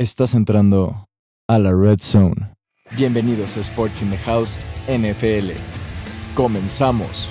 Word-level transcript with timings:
Estás 0.00 0.34
entrando 0.34 1.06
a 1.46 1.56
la 1.60 1.72
Red 1.72 2.00
Zone. 2.00 2.56
Bienvenidos 2.96 3.56
a 3.56 3.60
Sports 3.60 4.02
in 4.02 4.10
the 4.10 4.18
House 4.18 4.58
NFL. 4.88 5.52
Comenzamos. 6.34 7.30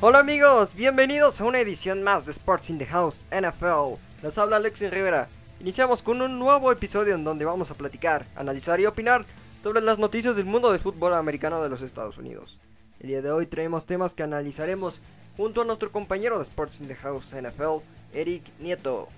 Hola 0.00 0.20
amigos, 0.20 0.74
bienvenidos 0.74 1.42
a 1.42 1.44
una 1.44 1.60
edición 1.60 2.02
más 2.02 2.24
de 2.24 2.32
Sports 2.32 2.70
in 2.70 2.78
the 2.78 2.86
House 2.86 3.26
NFL. 3.30 4.00
Les 4.22 4.38
habla 4.38 4.56
Alexis 4.56 4.90
Rivera. 4.90 5.28
Iniciamos 5.60 6.02
con 6.02 6.22
un 6.22 6.38
nuevo 6.38 6.72
episodio 6.72 7.16
en 7.16 7.24
donde 7.24 7.44
vamos 7.44 7.70
a 7.70 7.74
platicar, 7.74 8.28
analizar 8.34 8.80
y 8.80 8.86
opinar 8.86 9.26
sobre 9.62 9.82
las 9.82 9.98
noticias 9.98 10.36
del 10.36 10.46
mundo 10.46 10.72
del 10.72 10.80
fútbol 10.80 11.12
americano 11.12 11.62
de 11.62 11.68
los 11.68 11.82
Estados 11.82 12.16
Unidos. 12.16 12.60
El 12.98 13.08
día 13.08 13.20
de 13.20 13.30
hoy 13.30 13.46
traemos 13.46 13.84
temas 13.84 14.14
que 14.14 14.22
analizaremos 14.22 15.02
junto 15.38 15.62
a 15.62 15.64
nuestro 15.64 15.92
compañero 15.92 16.36
de 16.38 16.42
Sports 16.42 16.80
in 16.80 16.88
the 16.88 16.96
House 16.96 17.32
NFL, 17.32 17.78
Eric 18.12 18.42
Nieto. 18.58 19.08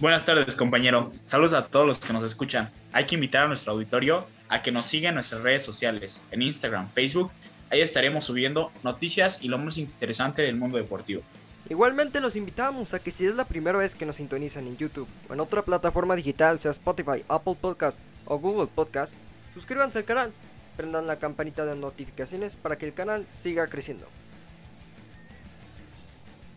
Buenas 0.00 0.24
tardes, 0.24 0.56
compañero. 0.56 1.12
Saludos 1.24 1.52
a 1.52 1.66
todos 1.68 1.86
los 1.86 2.00
que 2.00 2.12
nos 2.12 2.24
escuchan. 2.24 2.68
Hay 2.92 3.06
que 3.06 3.14
invitar 3.14 3.44
a 3.44 3.46
nuestro 3.46 3.72
auditorio 3.72 4.26
a 4.48 4.60
que 4.60 4.72
nos 4.72 4.86
siga 4.86 5.10
en 5.10 5.14
nuestras 5.14 5.42
redes 5.42 5.62
sociales, 5.62 6.20
en 6.32 6.42
Instagram, 6.42 6.90
Facebook. 6.90 7.30
Ahí 7.70 7.80
estaremos 7.80 8.24
subiendo 8.24 8.72
noticias 8.82 9.40
y 9.40 9.46
lo 9.46 9.56
más 9.56 9.78
interesante 9.78 10.42
del 10.42 10.56
mundo 10.56 10.78
deportivo. 10.78 11.22
Igualmente 11.70 12.20
los 12.20 12.34
invitamos 12.34 12.92
a 12.92 12.98
que 12.98 13.12
si 13.12 13.24
es 13.24 13.36
la 13.36 13.44
primera 13.44 13.78
vez 13.78 13.94
que 13.94 14.04
nos 14.04 14.16
sintonizan 14.16 14.66
en 14.66 14.76
YouTube 14.76 15.06
o 15.28 15.32
en 15.32 15.38
otra 15.38 15.62
plataforma 15.62 16.16
digital, 16.16 16.58
sea 16.58 16.72
Spotify, 16.72 17.24
Apple 17.28 17.56
Podcast 17.60 18.00
o 18.24 18.36
Google 18.36 18.66
Podcast, 18.66 19.14
suscríbanse 19.54 20.00
al 20.00 20.04
canal, 20.04 20.32
prendan 20.76 21.06
la 21.06 21.20
campanita 21.20 21.64
de 21.64 21.76
notificaciones 21.76 22.56
para 22.56 22.76
que 22.76 22.86
el 22.86 22.94
canal 22.94 23.28
siga 23.32 23.68
creciendo. 23.68 24.08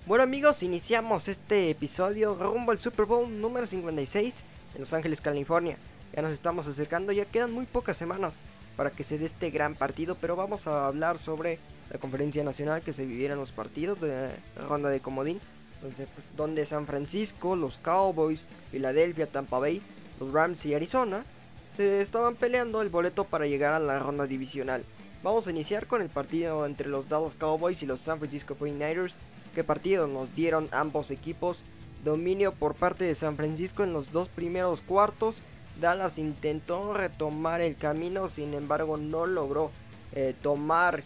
Bueno 0.07 0.23
amigos, 0.23 0.61
iniciamos 0.61 1.27
este 1.27 1.71
episodio 1.71 2.35
rumbo 2.35 2.71
al 2.71 2.77
Super 2.77 3.05
Bowl 3.05 3.41
número 3.41 3.65
56 3.65 4.43
en 4.75 4.81
Los 4.81 4.93
Ángeles, 4.93 5.19
California. 5.19 5.79
Ya 6.15 6.21
nos 6.21 6.31
estamos 6.31 6.67
acercando, 6.67 7.11
ya 7.11 7.25
quedan 7.25 7.51
muy 7.51 7.65
pocas 7.65 7.97
semanas 7.97 8.37
para 8.75 8.91
que 8.91 9.03
se 9.03 9.17
dé 9.17 9.25
este 9.25 9.49
gran 9.49 9.73
partido, 9.73 10.13
pero 10.13 10.35
vamos 10.35 10.67
a 10.67 10.85
hablar 10.85 11.17
sobre 11.17 11.57
la 11.89 11.97
conferencia 11.97 12.43
nacional 12.43 12.83
que 12.83 12.93
se 12.93 13.03
vivieron 13.03 13.39
los 13.39 13.51
partidos 13.51 13.99
de 13.99 14.29
ronda 14.55 14.89
de 14.89 14.99
comodín, 14.99 15.41
donde, 15.81 16.07
donde 16.37 16.65
San 16.65 16.85
Francisco, 16.85 17.55
los 17.55 17.79
Cowboys, 17.79 18.45
Filadelfia, 18.69 19.25
Tampa 19.25 19.57
Bay, 19.57 19.81
los 20.19 20.31
Rams 20.31 20.67
y 20.67 20.75
Arizona 20.75 21.25
se 21.67 22.01
estaban 22.01 22.35
peleando 22.35 22.83
el 22.83 22.89
boleto 22.89 23.23
para 23.23 23.47
llegar 23.47 23.73
a 23.73 23.79
la 23.79 23.97
ronda 23.97 24.27
divisional. 24.27 24.85
Vamos 25.23 25.47
a 25.47 25.49
iniciar 25.49 25.87
con 25.87 26.03
el 26.03 26.09
partido 26.09 26.67
entre 26.67 26.89
los 26.89 27.09
Dallas 27.09 27.33
Cowboys 27.33 27.81
y 27.81 27.87
los 27.87 28.01
San 28.01 28.19
Francisco 28.19 28.55
49ers 28.55 29.15
qué 29.55 29.63
partido 29.63 30.05
nos 30.05 30.35
dieron 30.35 30.69
ambos 30.71 31.09
equipos. 31.09 31.63
Dominio 32.03 32.53
por 32.53 32.75
parte 32.75 33.05
de 33.05 33.15
San 33.15 33.35
Francisco 33.35 33.83
en 33.83 33.93
los 33.93 34.11
dos 34.11 34.29
primeros 34.29 34.81
cuartos. 34.81 35.41
Dallas 35.81 36.19
intentó 36.19 36.93
retomar 36.93 37.61
el 37.61 37.75
camino, 37.75 38.29
sin 38.29 38.53
embargo 38.53 38.97
no 38.97 39.25
logró 39.25 39.71
eh, 40.13 40.35
tomar 40.39 41.03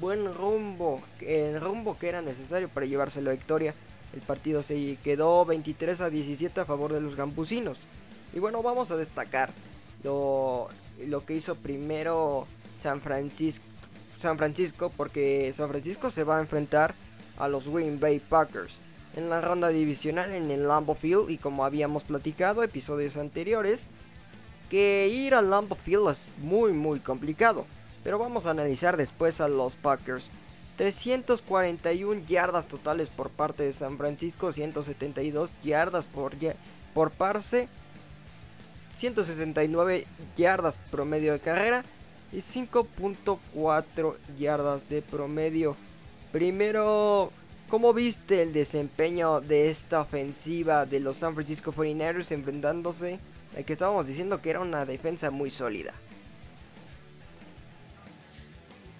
buen 0.00 0.32
rumbo, 0.34 1.00
el 1.20 1.60
rumbo 1.60 1.98
que 1.98 2.08
era 2.08 2.22
necesario 2.22 2.68
para 2.68 2.86
llevarse 2.86 3.22
la 3.22 3.30
victoria. 3.30 3.74
El 4.12 4.20
partido 4.20 4.62
se 4.62 4.96
quedó 5.02 5.46
23 5.46 6.02
a 6.02 6.10
17 6.10 6.60
a 6.60 6.64
favor 6.66 6.92
de 6.92 7.00
los 7.00 7.16
gambusinos. 7.16 7.80
Y 8.34 8.38
bueno, 8.38 8.62
vamos 8.62 8.90
a 8.90 8.96
destacar 8.96 9.50
lo, 10.02 10.68
lo 11.06 11.24
que 11.24 11.34
hizo 11.34 11.54
primero 11.54 12.46
San 12.78 13.00
Francisco, 13.00 13.64
San 14.18 14.36
Francisco, 14.36 14.90
porque 14.94 15.52
San 15.54 15.68
Francisco 15.68 16.10
se 16.10 16.24
va 16.24 16.38
a 16.38 16.40
enfrentar 16.40 16.94
a 17.38 17.48
los 17.48 17.68
Green 17.68 18.00
Bay 18.00 18.20
Packers. 18.20 18.80
En 19.16 19.28
la 19.28 19.40
ronda 19.40 19.68
divisional 19.68 20.32
en 20.32 20.50
el 20.50 20.66
Lambeau 20.66 20.96
Field 20.96 21.30
y 21.30 21.38
como 21.38 21.64
habíamos 21.64 22.04
platicado 22.04 22.62
episodios 22.62 23.16
anteriores 23.16 23.88
que 24.70 25.08
ir 25.08 25.34
al 25.34 25.50
Lambeau 25.50 25.78
Field 25.78 26.08
es 26.10 26.26
muy 26.38 26.72
muy 26.72 27.00
complicado. 27.00 27.66
Pero 28.02 28.18
vamos 28.18 28.46
a 28.46 28.50
analizar 28.50 28.96
después 28.96 29.40
a 29.40 29.48
los 29.48 29.76
Packers. 29.76 30.30
341 30.76 32.22
yardas 32.26 32.66
totales 32.66 33.10
por 33.10 33.30
parte 33.30 33.62
de 33.62 33.72
San 33.72 33.98
Francisco 33.98 34.52
172 34.52 35.50
yardas 35.62 36.06
por, 36.06 36.34
por 36.94 37.10
parse 37.10 37.68
169 38.96 40.06
yardas 40.36 40.78
promedio 40.90 41.32
de 41.32 41.40
carrera 41.40 41.84
y 42.32 42.38
5.4 42.38 44.16
yardas 44.38 44.88
de 44.88 45.02
promedio 45.02 45.76
Primero, 46.32 47.30
¿cómo 47.68 47.92
viste 47.92 48.42
el 48.42 48.54
desempeño 48.54 49.42
de 49.42 49.68
esta 49.68 50.00
ofensiva 50.00 50.86
de 50.86 50.98
los 50.98 51.18
San 51.18 51.34
Francisco 51.34 51.72
49ers 51.72 52.32
enfrentándose 52.32 53.18
que 53.66 53.72
estábamos 53.74 54.06
diciendo 54.06 54.40
que 54.40 54.48
era 54.48 54.60
una 54.60 54.86
defensa 54.86 55.30
muy 55.30 55.50
sólida? 55.50 55.92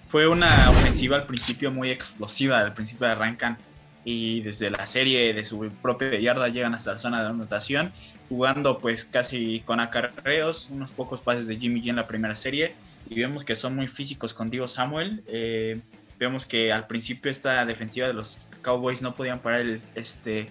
Fue 0.07 0.27
una 0.27 0.69
ofensiva 0.69 1.17
al 1.17 1.25
principio 1.25 1.71
muy 1.71 1.89
explosiva, 1.89 2.59
al 2.59 2.75
principio 2.75 3.07
arrancan 3.07 3.57
y 4.05 4.41
desde 4.41 4.69
la 4.69 4.85
serie 4.85 5.33
de 5.33 5.43
su 5.43 5.71
propia 5.81 6.19
yarda 6.19 6.49
llegan 6.49 6.75
hasta 6.75 6.93
la 6.93 6.99
zona 6.99 7.23
de 7.23 7.29
anotación, 7.29 7.91
jugando 8.29 8.77
pues 8.77 9.05
casi 9.05 9.61
con 9.61 9.79
acarreos, 9.79 10.69
unos 10.69 10.91
pocos 10.91 11.21
pases 11.21 11.47
de 11.47 11.55
Jimmy 11.55 11.81
G 11.81 11.89
en 11.89 11.95
la 11.95 12.05
primera 12.05 12.35
serie 12.35 12.75
y 13.09 13.19
vemos 13.19 13.43
que 13.43 13.55
son 13.55 13.75
muy 13.75 13.87
físicos 13.87 14.35
con 14.35 14.51
Divo 14.51 14.67
Samuel. 14.67 15.23
Eh, 15.25 15.79
Vemos 16.23 16.45
que 16.45 16.71
al 16.71 16.87
principio 16.87 17.29
esta 17.29 17.65
defensiva 17.65 18.07
de 18.07 18.13
los 18.13 18.49
Cowboys 18.61 19.01
no 19.01 19.13
podían 19.13 19.39
parar 19.39 19.59
el 19.59 19.81
este, 19.93 20.49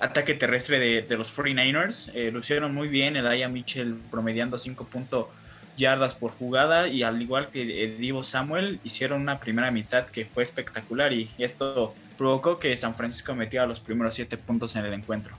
ataque 0.00 0.34
terrestre 0.34 0.80
de, 1.02 1.16
los 1.16 1.32
49ers. 1.32 2.10
Eh, 2.12 2.32
lo 2.32 2.40
hicieron 2.40 2.74
muy 2.74 2.88
bien, 2.88 3.16
Aya 3.16 3.48
Mitchell 3.48 3.94
promediando 4.10 4.58
5 4.58 4.88
yardas 5.76 6.16
por 6.16 6.32
jugada 6.32 6.88
y 6.88 7.04
al 7.04 7.22
igual 7.22 7.50
que 7.50 7.94
Divo 8.00 8.24
Samuel 8.24 8.80
hicieron 8.82 9.22
una 9.22 9.38
primera 9.38 9.70
mitad 9.70 10.06
que 10.06 10.24
fue 10.24 10.42
espectacular 10.42 11.12
y 11.12 11.30
esto 11.38 11.94
provocó 12.18 12.58
que 12.58 12.74
San 12.76 12.96
Francisco 12.96 13.36
metiera 13.36 13.66
los 13.66 13.78
primeros 13.78 14.14
7 14.14 14.38
puntos 14.38 14.74
en 14.74 14.86
el 14.86 14.92
encuentro. 14.92 15.36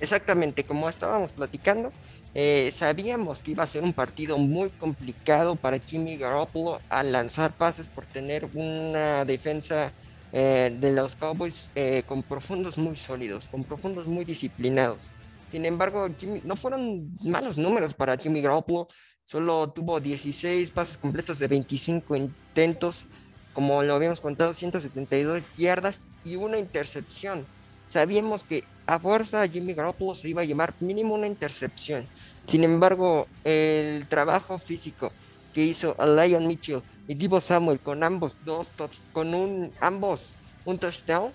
Exactamente, 0.00 0.64
como 0.64 0.88
estábamos 0.88 1.30
platicando, 1.32 1.92
eh, 2.34 2.70
sabíamos 2.72 3.38
que 3.38 3.52
iba 3.52 3.62
a 3.62 3.66
ser 3.66 3.84
un 3.84 3.92
partido 3.92 4.36
muy 4.38 4.70
complicado 4.70 5.54
para 5.54 5.78
Jimmy 5.78 6.16
Garoppolo 6.16 6.80
al 6.88 7.12
lanzar 7.12 7.56
pases 7.56 7.88
por 7.88 8.06
tener 8.06 8.48
una 8.54 9.24
defensa 9.24 9.92
eh, 10.32 10.76
de 10.80 10.92
los 10.92 11.14
Cowboys 11.14 11.70
eh, 11.76 12.02
con 12.06 12.24
profundos 12.24 12.76
muy 12.76 12.96
sólidos, 12.96 13.46
con 13.46 13.62
profundos 13.62 14.08
muy 14.08 14.24
disciplinados. 14.24 15.10
Sin 15.52 15.64
embargo, 15.64 16.08
no 16.42 16.56
fueron 16.56 17.16
malos 17.22 17.56
números 17.56 17.94
para 17.94 18.16
Jimmy 18.16 18.42
Garoppolo, 18.42 18.88
solo 19.22 19.70
tuvo 19.70 20.00
16 20.00 20.72
pases 20.72 20.96
completos 20.96 21.38
de 21.38 21.46
25 21.46 22.16
intentos, 22.16 23.04
como 23.52 23.80
lo 23.84 23.94
habíamos 23.94 24.20
contado, 24.20 24.54
172 24.54 25.44
yardas 25.56 26.08
y 26.24 26.34
una 26.34 26.58
intercepción 26.58 27.46
sabíamos 27.86 28.44
que 28.44 28.64
a 28.86 28.98
fuerza 28.98 29.46
Jimmy 29.48 29.74
Garoppolo 29.74 30.14
se 30.14 30.28
iba 30.28 30.42
a 30.42 30.44
llevar 30.44 30.74
mínimo 30.80 31.14
una 31.14 31.26
intercepción. 31.26 32.06
Sin 32.46 32.64
embargo, 32.64 33.26
el 33.44 34.06
trabajo 34.08 34.58
físico 34.58 35.12
que 35.54 35.64
hizo 35.64 35.96
Lion 35.98 36.46
Mitchell 36.46 36.82
y 37.08 37.14
Divo 37.14 37.40
Samuel 37.40 37.80
con 37.80 38.02
ambos 38.02 38.36
dos 38.44 38.68
con 39.12 39.34
un 39.34 39.72
ambos 39.80 40.34
un 40.64 40.78
touchdown 40.78 41.32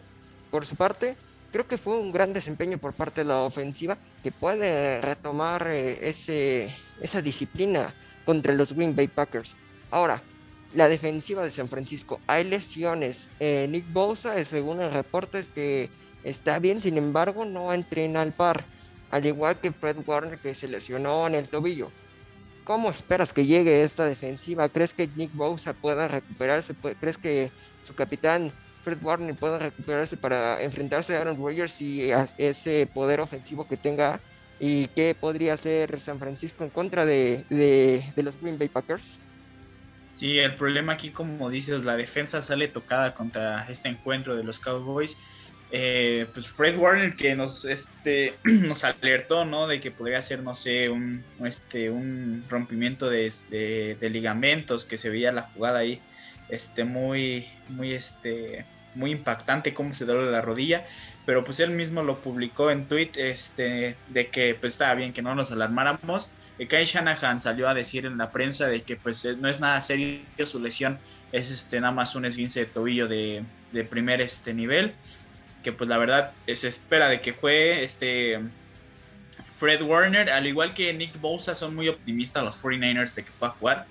por 0.52 0.66
su 0.66 0.76
parte, 0.76 1.16
creo 1.52 1.68
que 1.68 1.78
fue 1.78 1.98
un 1.98 2.12
gran 2.12 2.34
desempeño 2.34 2.78
por 2.78 2.94
parte 2.94 3.22
de 3.22 3.26
la 3.26 3.42
ofensiva 3.42 3.98
que 4.24 4.32
puede 4.32 5.02
retomar 5.02 5.68
eh, 5.68 6.10
ese, 6.10 6.74
esa 7.02 7.22
disciplina 7.22 7.94
contra 8.26 8.54
los 8.54 8.74
Green 8.74 8.96
Bay 8.96 9.08
Packers. 9.08 9.56
Ahora, 9.92 10.22
la 10.74 10.88
defensiva 10.88 11.44
de 11.44 11.52
San 11.52 11.70
Francisco. 11.70 12.20
Hay 12.28 12.44
lesiones. 12.44 13.32
Eh, 13.40 13.68
Nick 13.70 13.92
Bosa, 13.92 14.44
según 14.46 14.82
el 14.82 14.92
reportes 14.92 15.50
que 15.50 15.90
está 16.24 16.60
bien, 16.60 16.82
sin 16.82 16.98
embargo 16.98 17.46
no 17.46 17.74
entrena 17.74 18.22
al 18.22 18.34
par, 18.34 18.64
al 19.12 19.26
igual 19.26 19.60
que 19.60 19.72
Fred 19.72 19.98
Warner 20.06 20.40
que 20.40 20.56
se 20.56 20.68
lesionó 20.68 21.28
en 21.28 21.36
el 21.36 21.48
tobillo. 21.48 21.92
¿Cómo 22.64 22.90
esperas 22.90 23.34
que 23.34 23.46
llegue 23.46 23.84
esta 23.84 24.06
defensiva? 24.06 24.70
¿Crees 24.70 24.94
que 24.94 25.10
Nick 25.16 25.34
Bosa 25.34 25.74
pueda 25.74 26.08
recuperarse? 26.08 26.76
¿Crees 27.00 27.18
que 27.18 27.52
su 27.84 27.96
capitán 27.96 28.52
Fred 28.82 29.00
Warner 29.02 29.36
pueda 29.36 29.58
recuperarse 29.58 30.18
para 30.18 30.62
enfrentarse 30.62 31.16
a 31.18 31.22
Aaron 31.22 31.38
Rodgers 31.38 31.82
y 31.82 32.12
ese 32.38 32.88
poder 32.94 33.22
ofensivo 33.22 33.68
que 33.68 33.78
tenga? 33.78 34.20
¿Y 34.60 34.88
qué 34.88 35.16
podría 35.20 35.54
hacer 35.54 36.00
San 36.00 36.20
Francisco 36.20 36.64
en 36.64 36.70
contra 36.70 37.06
de, 37.06 37.46
de 37.50 38.24
los 38.24 38.40
Green 38.40 38.60
Bay 38.60 38.68
Packers? 38.68 39.20
Sí, 40.14 40.38
el 40.38 40.54
problema 40.56 40.94
aquí, 40.94 41.12
como 41.12 41.50
dices, 41.50 41.86
la 41.86 41.96
defensa 41.96 42.42
sale 42.42 42.68
tocada 42.68 43.14
contra 43.14 43.66
este 43.70 43.88
encuentro 43.88 44.36
de 44.36 44.44
los 44.44 44.60
Cowboys 44.60 45.18
eh, 45.72 46.26
pues 46.34 46.48
Fred 46.48 46.78
Warner 46.78 47.16
que 47.16 47.36
nos, 47.36 47.66
este, 47.66 48.34
nos 48.44 48.84
alertó, 48.84 49.46
¿no? 49.46 49.68
De 49.68 49.80
que 49.80 49.92
podría 49.92 50.22
ser, 50.22 50.42
no 50.42 50.56
sé, 50.56 50.90
un, 50.90 51.24
este, 51.46 51.92
un 51.92 52.44
rompimiento 52.50 53.10
de, 53.10 53.32
de, 54.00 54.10
ligamentos, 54.10 54.86
que 54.86 54.98
se 54.98 55.10
veía 55.10 55.32
la 55.32 55.44
jugada 55.44 55.80
ahí, 55.80 56.02
este, 56.50 56.84
muy, 56.84 57.48
muy, 57.70 57.94
este, 57.94 58.66
muy 58.96 59.12
impactante 59.12 59.74
cómo 59.74 59.94
se 59.94 60.06
duele 60.06 60.32
la 60.32 60.42
rodilla, 60.42 60.88
pero 61.26 61.44
pues 61.44 61.60
él 61.60 61.70
mismo 61.70 62.02
lo 62.02 62.20
publicó 62.20 62.72
en 62.72 62.88
tweet 62.88 63.12
este, 63.18 63.96
de 64.08 64.28
que 64.28 64.56
pues 64.56 64.74
estaba 64.74 64.96
bien 64.96 65.14
que 65.14 65.22
no 65.22 65.36
nos 65.36 65.52
alarmáramos. 65.52 66.30
Y 66.58 66.66
Kai 66.66 66.84
Shanahan 66.84 67.40
salió 67.40 67.70
a 67.70 67.74
decir 67.74 68.06
en 68.06 68.18
la 68.18 68.32
prensa 68.34 68.68
de 68.68 68.82
que 68.82 68.98
pues 68.98 69.26
no 69.38 69.48
es 69.48 69.62
nada 69.62 69.80
serio 69.80 70.20
su 70.46 70.60
lesión, 70.60 71.00
es 71.32 71.52
este, 71.52 71.80
nada 71.80 71.94
más 71.94 72.16
un 72.16 72.26
esguince 72.26 72.62
de 72.62 72.66
tobillo 72.66 73.08
de, 73.08 73.44
de 73.72 73.84
primer 73.86 74.20
este, 74.20 74.54
nivel, 74.54 74.94
que 75.64 75.72
pues 75.74 75.90
la 75.90 75.98
verdad 75.98 76.34
se 76.48 76.68
espera 76.68 77.10
de 77.10 77.22
que 77.22 77.34
juegue 77.34 77.84
este 77.84 78.40
Fred 79.56 79.82
Warner, 79.82 80.30
al 80.30 80.48
igual 80.48 80.74
que 80.74 80.94
Nick 80.94 81.20
Bosa, 81.20 81.56
son 81.56 81.76
muy 81.76 81.90
optimistas 81.90 82.44
los 82.44 82.62
49ers 82.64 83.16
de 83.16 83.26
que 83.26 83.32
pueda 83.38 83.52
jugar. 83.54 83.88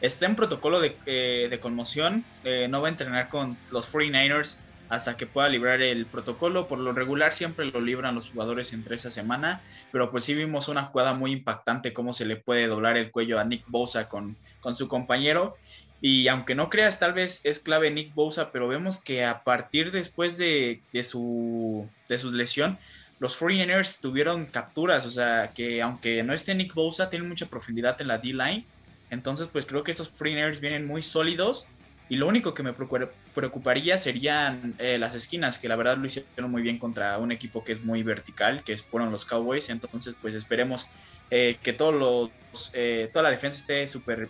Está 0.00 0.26
en 0.26 0.34
protocolo 0.34 0.80
de, 0.80 0.98
eh, 1.06 1.58
conmoción, 1.60 2.24
eh, 2.42 2.66
no 2.68 2.82
va 2.82 2.88
a 2.88 2.90
entrenar 2.90 3.28
con 3.28 3.56
los 3.70 3.86
49ers 3.92 4.58
hasta 4.88 5.16
que 5.16 5.26
pueda 5.26 5.48
librar 5.48 5.80
el 5.80 6.06
protocolo. 6.06 6.66
Por 6.66 6.80
lo 6.80 6.92
regular 6.92 7.32
siempre 7.32 7.66
lo 7.66 7.80
libran 7.80 8.16
los 8.16 8.30
jugadores 8.30 8.72
entre 8.72 8.96
esa 8.96 9.10
semana, 9.12 9.62
pero 9.92 10.10
pues 10.10 10.24
sí 10.24 10.34
vimos 10.34 10.68
una 10.68 10.82
jugada 10.84 11.14
muy 11.14 11.32
impactante, 11.32 11.92
cómo 11.92 12.12
se 12.12 12.26
le 12.26 12.36
puede 12.36 12.66
doblar 12.66 12.96
el 12.96 13.12
cuello 13.12 13.38
a 13.38 13.44
Nick 13.44 13.64
Bosa 13.68 14.08
con, 14.08 14.36
con 14.60 14.74
su 14.74 14.88
compañero. 14.88 15.56
Y 16.04 16.26
aunque 16.26 16.56
no 16.56 16.68
creas, 16.68 16.98
tal 16.98 17.12
vez 17.12 17.40
es 17.44 17.60
clave 17.60 17.92
Nick 17.92 18.12
Bosa, 18.12 18.50
pero 18.50 18.66
vemos 18.66 19.00
que 19.00 19.24
a 19.24 19.44
partir 19.44 19.92
después 19.92 20.36
de, 20.36 20.82
de, 20.92 21.02
su, 21.04 21.88
de 22.08 22.18
su 22.18 22.32
lesión, 22.32 22.76
los 23.20 23.38
49ers 23.38 24.00
tuvieron 24.00 24.46
capturas, 24.46 25.06
o 25.06 25.10
sea, 25.10 25.52
que 25.54 25.80
aunque 25.80 26.24
no 26.24 26.34
esté 26.34 26.56
Nick 26.56 26.74
Bosa, 26.74 27.08
tienen 27.08 27.28
mucha 27.28 27.46
profundidad 27.46 28.00
en 28.00 28.08
la 28.08 28.18
D-line. 28.18 28.66
Entonces, 29.10 29.46
pues 29.46 29.64
creo 29.64 29.84
que 29.84 29.92
estos 29.92 30.12
49ers 30.12 30.58
vienen 30.58 30.88
muy 30.88 31.02
sólidos. 31.02 31.68
Y 32.08 32.16
lo 32.16 32.26
único 32.26 32.52
que 32.52 32.64
me 32.64 32.72
preocuparía 32.72 33.96
serían 33.96 34.74
eh, 34.78 34.98
las 34.98 35.14
esquinas, 35.14 35.58
que 35.58 35.68
la 35.68 35.76
verdad 35.76 35.96
lo 35.96 36.06
hicieron 36.06 36.50
muy 36.50 36.62
bien 36.62 36.78
contra 36.78 37.16
un 37.18 37.30
equipo 37.30 37.62
que 37.62 37.72
es 37.72 37.84
muy 37.84 38.02
vertical, 38.02 38.64
que 38.64 38.76
fueron 38.76 39.12
los 39.12 39.24
Cowboys. 39.24 39.70
Entonces, 39.70 40.16
pues 40.20 40.34
esperemos 40.34 40.88
eh, 41.30 41.58
que 41.62 41.72
todos 41.72 41.94
los, 41.94 42.30
eh, 42.74 43.08
toda 43.12 43.24
la 43.24 43.30
defensa 43.30 43.58
esté 43.58 43.86
súper 43.86 44.28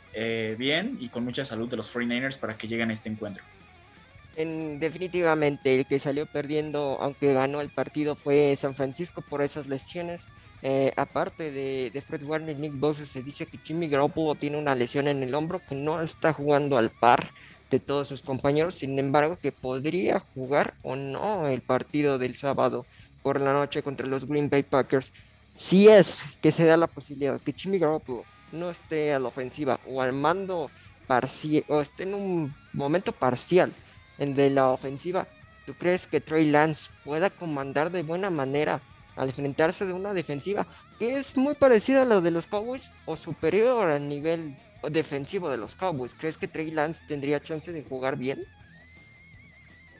bien 0.56 0.96
y 1.00 1.08
con 1.08 1.24
mucha 1.24 1.44
salud 1.44 1.68
de 1.68 1.76
los 1.76 1.92
49ers 1.92 2.38
para 2.38 2.56
que 2.56 2.68
lleguen 2.68 2.90
a 2.90 2.92
este 2.92 3.08
encuentro 3.08 3.42
definitivamente 4.36 5.78
el 5.78 5.86
que 5.86 5.98
salió 5.98 6.26
perdiendo, 6.26 6.98
aunque 7.00 7.32
ganó 7.32 7.60
el 7.60 7.70
partido, 7.70 8.16
fue 8.16 8.54
San 8.56 8.74
Francisco 8.74 9.22
por 9.22 9.42
esas 9.42 9.66
lesiones. 9.66 10.26
Eh, 10.62 10.92
aparte 10.96 11.50
de, 11.50 12.02
Fred 12.06 12.22
Warner 12.22 12.56
y 12.56 12.60
Nick 12.60 12.78
Bosa, 12.78 13.04
se 13.04 13.22
dice 13.22 13.46
que 13.46 13.58
Jimmy 13.58 13.88
Garoppolo 13.88 14.36
tiene 14.36 14.58
una 14.58 14.74
lesión 14.74 15.08
en 15.08 15.22
el 15.22 15.34
hombro, 15.34 15.60
que 15.68 15.74
no 15.74 16.00
está 16.00 16.32
jugando 16.32 16.78
al 16.78 16.90
par 16.90 17.32
de 17.70 17.80
todos 17.80 18.08
sus 18.08 18.22
compañeros, 18.22 18.76
sin 18.76 18.98
embargo 18.98 19.38
que 19.40 19.50
podría 19.50 20.20
jugar 20.20 20.74
o 20.82 20.94
no 20.94 21.48
el 21.48 21.62
partido 21.62 22.18
del 22.18 22.36
sábado 22.36 22.86
por 23.22 23.40
la 23.40 23.52
noche 23.52 23.82
contra 23.82 24.06
los 24.06 24.26
Green 24.26 24.50
Bay 24.50 24.62
Packers. 24.62 25.12
Si 25.56 25.88
es 25.88 26.24
que 26.40 26.52
se 26.52 26.64
da 26.64 26.76
la 26.76 26.86
posibilidad 26.86 27.40
que 27.40 27.52
Jimmy 27.52 27.78
Garoppolo 27.78 28.24
no 28.52 28.70
esté 28.70 29.12
a 29.12 29.18
la 29.18 29.28
ofensiva 29.28 29.80
o 29.86 30.02
al 30.02 30.12
mando 30.12 30.70
parcial 31.06 31.64
o 31.68 31.80
esté 31.80 32.04
en 32.04 32.14
un 32.14 32.54
momento 32.72 33.12
parcial 33.12 33.72
el 34.18 34.34
de 34.34 34.50
la 34.50 34.68
ofensiva. 34.68 35.26
¿Tú 35.66 35.74
crees 35.74 36.06
que 36.06 36.20
Trey 36.20 36.50
Lance 36.50 36.90
pueda 37.04 37.30
comandar 37.30 37.90
de 37.90 38.02
buena 38.02 38.30
manera 38.30 38.80
al 39.16 39.28
enfrentarse 39.28 39.86
de 39.86 39.92
una 39.92 40.14
defensiva 40.14 40.66
que 40.98 41.16
es 41.16 41.36
muy 41.36 41.54
parecida 41.54 42.02
a 42.02 42.04
la 42.04 42.20
de 42.20 42.30
los 42.30 42.46
Cowboys 42.46 42.90
o 43.04 43.16
superior 43.16 43.88
al 43.88 44.08
nivel 44.08 44.56
defensivo 44.90 45.50
de 45.50 45.58
los 45.58 45.74
Cowboys? 45.76 46.14
¿Crees 46.14 46.38
que 46.38 46.48
Trey 46.48 46.70
Lance 46.70 47.04
tendría 47.06 47.42
chance 47.42 47.72
de 47.72 47.82
jugar 47.82 48.16
bien? 48.16 48.44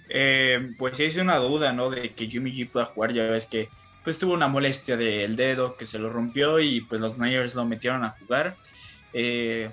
Eh, 0.08 0.72
pues 0.78 0.98
es 1.00 1.16
una 1.16 1.36
duda, 1.36 1.72
¿no? 1.72 1.90
De 1.90 2.12
que 2.12 2.28
Jimmy 2.28 2.52
G 2.52 2.68
pueda 2.68 2.86
jugar. 2.86 3.12
Ya 3.12 3.24
ves 3.24 3.46
que 3.46 3.68
pues 4.04 4.18
tuvo 4.18 4.34
una 4.34 4.48
molestia 4.48 4.96
del 4.96 5.36
dedo 5.36 5.76
que 5.76 5.86
se 5.86 5.98
lo 5.98 6.10
rompió 6.10 6.58
y 6.60 6.80
pues 6.80 7.00
los 7.00 7.18
Niners 7.18 7.54
lo 7.54 7.64
metieron 7.64 8.04
a 8.04 8.10
jugar. 8.10 8.56
Eh, 9.12 9.70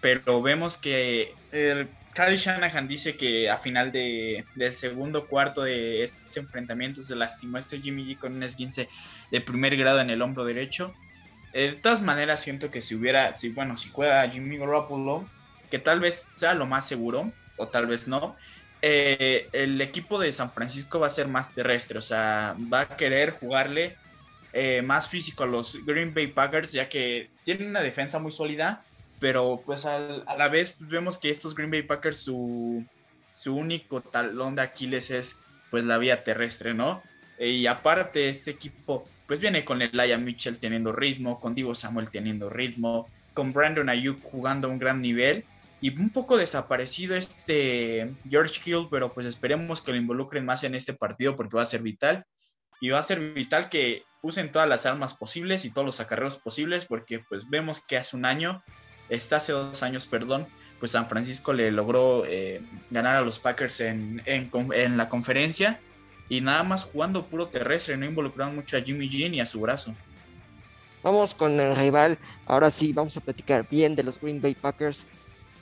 pero 0.00 0.42
vemos 0.42 0.76
que 0.76 1.32
el 1.52 1.88
Kyle 2.14 2.36
Shanahan 2.36 2.88
dice 2.88 3.16
que 3.16 3.48
a 3.48 3.56
final 3.56 3.92
de, 3.92 4.44
del 4.54 4.74
segundo 4.74 5.26
cuarto 5.26 5.62
de 5.62 6.02
este 6.02 6.40
enfrentamiento 6.40 7.02
se 7.02 7.16
lastimó 7.16 7.58
este 7.58 7.80
Jimmy 7.80 8.04
G 8.04 8.18
con 8.18 8.34
un 8.34 8.42
esguince 8.42 8.88
de 9.30 9.40
primer 9.40 9.76
grado 9.76 10.00
en 10.00 10.10
el 10.10 10.20
hombro 10.20 10.44
derecho. 10.44 10.94
Eh, 11.54 11.70
de 11.70 11.76
todas 11.76 12.02
maneras, 12.02 12.40
siento 12.40 12.70
que 12.70 12.80
si 12.80 12.94
hubiera, 12.94 13.32
si 13.32 13.50
bueno, 13.50 13.76
si 13.76 13.90
juega 13.90 14.28
Jimmy 14.28 14.58
Garoppolo, 14.58 15.26
que 15.70 15.78
tal 15.78 16.00
vez 16.00 16.28
sea 16.34 16.54
lo 16.54 16.66
más 16.66 16.86
seguro, 16.86 17.32
o 17.56 17.68
tal 17.68 17.86
vez 17.86 18.08
no, 18.08 18.36
eh, 18.82 19.48
el 19.52 19.80
equipo 19.80 20.18
de 20.18 20.32
San 20.32 20.52
Francisco 20.52 21.00
va 21.00 21.06
a 21.06 21.10
ser 21.10 21.28
más 21.28 21.54
terrestre, 21.54 21.98
o 21.98 22.02
sea, 22.02 22.56
va 22.72 22.80
a 22.80 22.96
querer 22.96 23.30
jugarle 23.30 23.96
eh, 24.52 24.82
más 24.82 25.08
físico 25.08 25.44
a 25.44 25.46
los 25.46 25.84
Green 25.86 26.12
Bay 26.12 26.26
Packers, 26.26 26.72
ya 26.72 26.88
que 26.88 27.30
tienen 27.44 27.68
una 27.70 27.80
defensa 27.80 28.18
muy 28.18 28.32
sólida 28.32 28.82
pero 29.22 29.62
pues 29.64 29.86
a 29.86 30.00
la 30.36 30.48
vez 30.48 30.72
pues, 30.72 30.90
vemos 30.90 31.16
que 31.16 31.30
estos 31.30 31.54
Green 31.54 31.70
Bay 31.70 31.82
Packers 31.82 32.18
su, 32.18 32.84
su 33.32 33.54
único 33.54 34.00
talón 34.00 34.56
de 34.56 34.62
Aquiles 34.62 35.12
es 35.12 35.38
pues 35.70 35.84
la 35.84 35.96
vía 35.96 36.24
terrestre, 36.24 36.74
¿no? 36.74 37.00
Y 37.38 37.66
aparte 37.66 38.28
este 38.28 38.50
equipo 38.50 39.06
pues 39.28 39.38
viene 39.38 39.64
con 39.64 39.80
Elijah 39.80 40.18
Mitchell 40.18 40.58
teniendo 40.58 40.90
ritmo, 40.90 41.38
con 41.38 41.54
Divo 41.54 41.76
Samuel 41.76 42.10
teniendo 42.10 42.50
ritmo, 42.50 43.08
con 43.32 43.52
Brandon 43.52 43.88
Ayuk 43.88 44.20
jugando 44.24 44.66
a 44.66 44.72
un 44.72 44.80
gran 44.80 45.00
nivel 45.00 45.44
y 45.82 45.98
un 45.98 46.10
poco 46.10 46.38
desaparecido 46.38 47.16
este 47.16 48.14
George 48.30 48.60
Hill, 48.64 48.86
pero 48.88 49.12
pues 49.12 49.26
esperemos 49.26 49.82
que 49.82 49.90
lo 49.90 49.98
involucren 49.98 50.46
más 50.46 50.62
en 50.62 50.76
este 50.76 50.94
partido 50.94 51.36
porque 51.36 51.56
va 51.56 51.62
a 51.62 51.66
ser 51.66 51.82
vital 51.82 52.24
y 52.80 52.90
va 52.90 53.00
a 53.00 53.02
ser 53.02 53.34
vital 53.34 53.68
que 53.68 54.04
usen 54.22 54.52
todas 54.52 54.68
las 54.68 54.86
armas 54.86 55.14
posibles 55.14 55.64
y 55.64 55.70
todos 55.72 55.84
los 55.84 56.00
acarreos 56.00 56.36
posibles 56.36 56.86
porque 56.86 57.18
pues 57.28 57.50
vemos 57.50 57.80
que 57.80 57.96
hace 57.96 58.16
un 58.16 58.24
año 58.24 58.62
este, 59.08 59.34
hace 59.34 59.52
dos 59.52 59.82
años, 59.82 60.06
perdón, 60.06 60.46
pues 60.78 60.92
San 60.92 61.08
Francisco 61.08 61.52
le 61.52 61.70
logró 61.72 62.24
eh, 62.26 62.62
ganar 62.90 63.16
a 63.16 63.22
los 63.22 63.40
Packers 63.40 63.80
en, 63.80 64.22
en, 64.24 64.96
la 64.96 65.08
conferencia 65.08 65.80
y 66.28 66.40
nada 66.40 66.62
más 66.62 66.84
jugando 66.84 67.26
puro 67.26 67.48
terrestre, 67.48 67.96
no 67.96 68.06
involucraron 68.06 68.54
mucho 68.54 68.76
a 68.76 68.80
Jimmy 68.80 69.10
G 69.10 69.28
ni 69.30 69.40
a 69.40 69.46
su 69.46 69.60
brazo. 69.60 69.94
Vamos 71.02 71.34
con 71.34 71.58
el 71.58 71.74
rival, 71.74 72.16
ahora 72.46 72.70
sí, 72.70 72.92
vamos 72.92 73.16
a 73.16 73.20
platicar 73.20 73.68
bien 73.68 73.96
de 73.96 74.04
los 74.04 74.20
Green 74.20 74.40
Bay 74.40 74.54
Packers. 74.54 75.04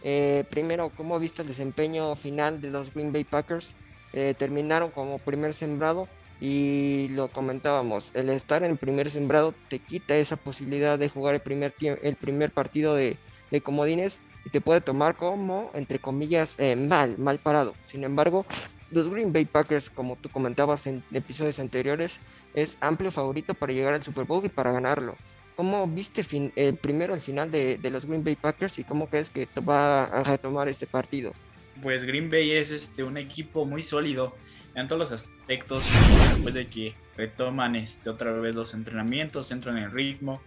Eh, 0.02 0.44
primero, 0.50 0.91
¿cómo 0.97 1.19
viste 1.19 1.43
el 1.43 1.49
desempeño 1.49 2.14
final 2.17 2.61
de 2.61 2.70
los 2.70 2.93
Green 2.93 3.12
Bay 3.12 3.25
Packers? 3.25 3.75
Eh, 4.12 4.35
terminaron 4.37 4.91
como 4.91 5.19
primer 5.19 5.55
sembrado 5.55 6.08
y 6.41 7.08
lo 7.11 7.29
comentábamos, 7.29 8.12
el 8.14 8.30
estar 8.30 8.64
en 8.64 8.71
el 8.71 8.78
primer 8.78 9.11
sembrado 9.11 9.54
te 9.69 9.78
quita 9.78 10.16
esa 10.16 10.37
posibilidad 10.37 10.99
de 10.99 11.11
jugar 11.11 11.35
el 11.35 11.40
primer, 11.40 11.75
el 11.80 12.16
primer 12.16 12.50
partido 12.50 12.95
de, 12.95 13.19
de 13.50 13.61
comodines 13.61 14.21
y 14.45 14.50
te 14.50 14.61
puede 14.61 14.80
tomar 14.80 15.16
como, 15.16 15.71
entre 15.75 15.99
comillas, 15.99 16.59
eh, 16.59 16.76
mal, 16.76 17.19
mal 17.19 17.38
parado. 17.38 17.75
Sin 17.83 18.04
embargo, 18.04 18.47
los 18.90 19.09
Green 19.11 19.33
Bay 19.33 19.45
Packers, 19.45 19.90
como 19.90 20.16
tú 20.16 20.30
comentabas 20.30 20.87
en 20.87 21.04
episodios 21.12 21.59
anteriores, 21.59 22.19
es 22.54 22.78
amplio 22.80 23.11
favorito 23.11 23.54
para 23.54 23.73
llegar 23.73 23.95
al 23.95 24.02
Super 24.02 24.25
Bowl 24.25 24.45
y 24.45 24.49
para 24.49 24.73
ganarlo. 24.73 25.16
¿Cómo 25.61 25.87
viste 25.87 26.25
fin, 26.25 26.55
eh, 26.57 26.73
primero 26.73 27.12
el 27.12 27.21
final 27.21 27.50
de, 27.50 27.79
los 27.93 28.07
Green 28.07 28.25
Bay 28.25 28.35
Packers 28.35 28.79
y 28.79 28.85
cómo 28.85 29.11
crees 29.11 29.29
que 29.29 29.47
va 29.61 30.05
a 30.05 30.23
retomar 30.23 30.71
este 30.71 30.87
partido? 30.87 31.35
Pues 31.83 32.07
Green 32.07 32.31
Bay 32.31 32.52
es 32.52 32.71
este, 32.71 33.05
un 33.05 33.19
equipo 33.19 33.67
muy 33.67 33.83
sólido 33.83 34.35
en 34.75 34.88
todos 34.88 34.99
los 34.99 35.12
aspectos, 35.12 35.87
después 36.31 36.55
de 36.55 36.67
que 36.67 36.95
retoman 37.14 37.76
este, 37.76 38.09
otra 38.09 38.33
vez 38.33 38.55
los 38.55 38.73
entrenamientos, 38.73 39.52
entran 39.52 39.76
en 39.76 39.90
ritmo. 39.90 40.40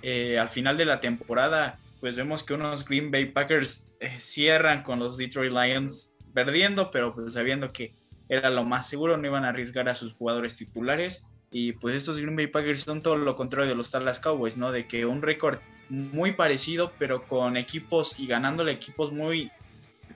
Eh, 0.00 0.38
al 0.38 0.48
final 0.48 0.78
de 0.78 0.86
la 0.86 0.98
temporada 0.98 1.78
pues 2.00 2.16
vemos 2.16 2.42
que 2.42 2.54
unos 2.54 2.86
Green 2.86 3.10
Bay 3.10 3.26
Packers 3.26 3.90
eh, 4.00 4.18
cierran 4.18 4.82
con 4.82 4.98
los 4.98 5.18
Detroit 5.18 5.52
Lions 5.52 6.16
perdiendo, 6.32 6.90
pero 6.90 7.14
pues 7.14 7.34
sabiendo 7.34 7.70
que 7.70 7.92
era 8.30 8.48
lo 8.48 8.64
más 8.64 8.88
seguro, 8.88 9.18
no 9.18 9.26
iban 9.26 9.44
a 9.44 9.50
arriesgar 9.50 9.90
a 9.90 9.94
sus 9.94 10.14
jugadores 10.14 10.56
titulares. 10.56 11.26
Y 11.56 11.70
pues 11.70 11.94
estos 11.94 12.18
Green 12.18 12.34
Bay 12.34 12.48
Packers 12.48 12.80
son 12.80 13.00
todo 13.00 13.14
lo 13.14 13.36
contrario 13.36 13.70
de 13.70 13.76
los 13.76 13.92
Dallas 13.92 14.18
Cowboys, 14.18 14.56
¿no? 14.56 14.72
De 14.72 14.88
que 14.88 15.06
un 15.06 15.22
récord 15.22 15.60
muy 15.88 16.32
parecido, 16.32 16.92
pero 16.98 17.28
con 17.28 17.56
equipos 17.56 18.18
y 18.18 18.26
ganándole 18.26 18.72
equipos 18.72 19.12
muy, 19.12 19.52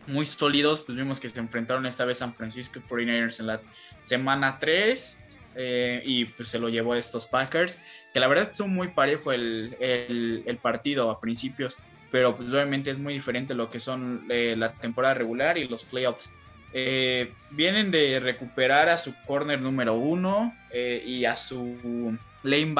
muy 0.08 0.26
sólidos. 0.26 0.82
Pues 0.82 0.98
vimos 0.98 1.20
que 1.20 1.28
se 1.28 1.38
enfrentaron 1.38 1.86
esta 1.86 2.04
vez 2.04 2.18
San 2.18 2.34
Francisco 2.34 2.80
49ers 2.80 3.38
en 3.38 3.46
la 3.46 3.60
semana 4.02 4.58
3 4.58 5.20
eh, 5.54 6.02
y 6.04 6.24
pues 6.24 6.48
se 6.48 6.58
lo 6.58 6.70
llevó 6.70 6.94
a 6.94 6.98
estos 6.98 7.26
Packers, 7.26 7.78
que 8.12 8.18
la 8.18 8.26
verdad 8.26 8.50
es 8.50 8.60
muy 8.60 8.88
parejo 8.88 9.30
el, 9.30 9.76
el, 9.78 10.58
partido 10.60 11.08
a 11.08 11.20
principios, 11.20 11.76
pero 12.10 12.34
pues 12.34 12.52
obviamente 12.52 12.90
es 12.90 12.98
muy 12.98 13.14
diferente 13.14 13.54
lo 13.54 13.70
que 13.70 13.78
son 13.78 14.26
eh, 14.28 14.56
la 14.58 14.72
temporada 14.72 15.14
regular 15.14 15.56
y 15.56 15.68
los 15.68 15.84
playoffs. 15.84 16.32
Eh, 16.72 17.32
vienen 17.50 17.90
de 17.90 18.20
recuperar 18.20 18.88
a 18.88 18.96
su 18.96 19.14
corner 19.24 19.60
número 19.60 19.94
uno 19.94 20.54
y 20.72 21.24
a 21.24 21.34
su 21.34 22.18
lane 22.42 22.74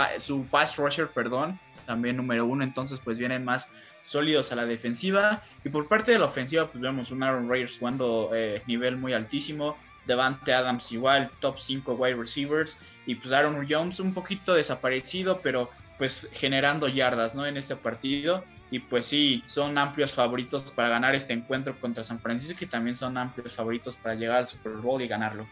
pass 0.50 0.76
rusher, 0.76 1.08
perdón, 1.08 1.58
también 1.86 2.16
número 2.16 2.44
uno, 2.44 2.62
entonces 2.62 3.00
pues 3.02 3.18
vienen 3.18 3.44
más 3.44 3.70
sólidos 4.02 4.52
a 4.52 4.56
la 4.56 4.66
defensiva 4.66 5.42
y 5.64 5.70
por 5.70 5.88
parte 5.88 6.12
de 6.12 6.18
la 6.18 6.26
ofensiva 6.26 6.70
pues 6.70 6.82
vemos 6.82 7.10
un 7.10 7.22
Aaron 7.22 7.48
Rodgers 7.48 7.78
jugando 7.78 8.30
nivel 8.66 8.98
muy 8.98 9.14
altísimo, 9.14 9.76
Devante 10.08 10.52
Adams 10.52 10.90
igual, 10.90 11.30
top 11.38 11.58
5 11.58 11.92
wide 11.92 12.16
receivers. 12.16 12.80
Y 13.06 13.14
pues 13.14 13.32
Aaron 13.32 13.64
Jones 13.68 14.00
un 14.00 14.12
poquito 14.12 14.54
desaparecido, 14.54 15.40
pero 15.40 15.70
pues 15.98 16.28
generando 16.32 16.88
yardas, 16.88 17.34
¿no? 17.36 17.46
En 17.46 17.56
este 17.56 17.76
partido. 17.76 18.44
Y 18.70 18.80
pues 18.80 19.06
sí, 19.06 19.42
son 19.46 19.78
amplios 19.78 20.12
favoritos 20.12 20.70
para 20.72 20.88
ganar 20.88 21.14
este 21.14 21.32
encuentro 21.32 21.78
contra 21.80 22.04
San 22.04 22.20
Francisco 22.20 22.64
y 22.64 22.66
también 22.66 22.94
son 22.94 23.16
amplios 23.16 23.54
favoritos 23.54 23.96
para 23.96 24.14
llegar 24.14 24.38
al 24.38 24.46
Super 24.46 24.72
Bowl 24.72 25.00
y 25.00 25.08
ganarlo. 25.08 25.46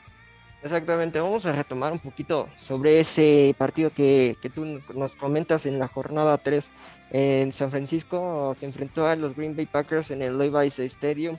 Exactamente, 0.63 1.21
vamos 1.21 1.47
a 1.47 1.53
retomar 1.53 1.93
un 1.93 1.99
poquito 1.99 2.49
sobre 2.57 2.99
ese 2.99 3.55
partido 3.57 3.91
que, 3.91 4.37
que, 4.41 4.51
tú 4.51 4.81
nos 4.95 5.15
comentas 5.15 5.65
en 5.65 5.79
la 5.79 5.87
jornada 5.87 6.39
3 6.39 6.71
en 7.11 7.53
San 7.53 7.71
Francisco. 7.71 8.53
Se 8.55 8.67
enfrentó 8.67 9.07
a 9.07 9.17
los 9.17 9.37
Green 9.37 9.55
Bay 9.55 9.67
Packers 9.67 10.11
en 10.11 10.23
el 10.23 10.37
Levi's 10.37 10.79
Stadium. 10.79 11.37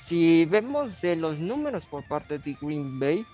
Si 0.00 0.46
vemos 0.46 1.00
de 1.02 1.16
los 1.16 1.38
números 1.38 1.84
por 1.84 2.06
parte 2.08 2.38
de 2.38 2.56
Green 2.60 2.98
Bay, 2.98 3.26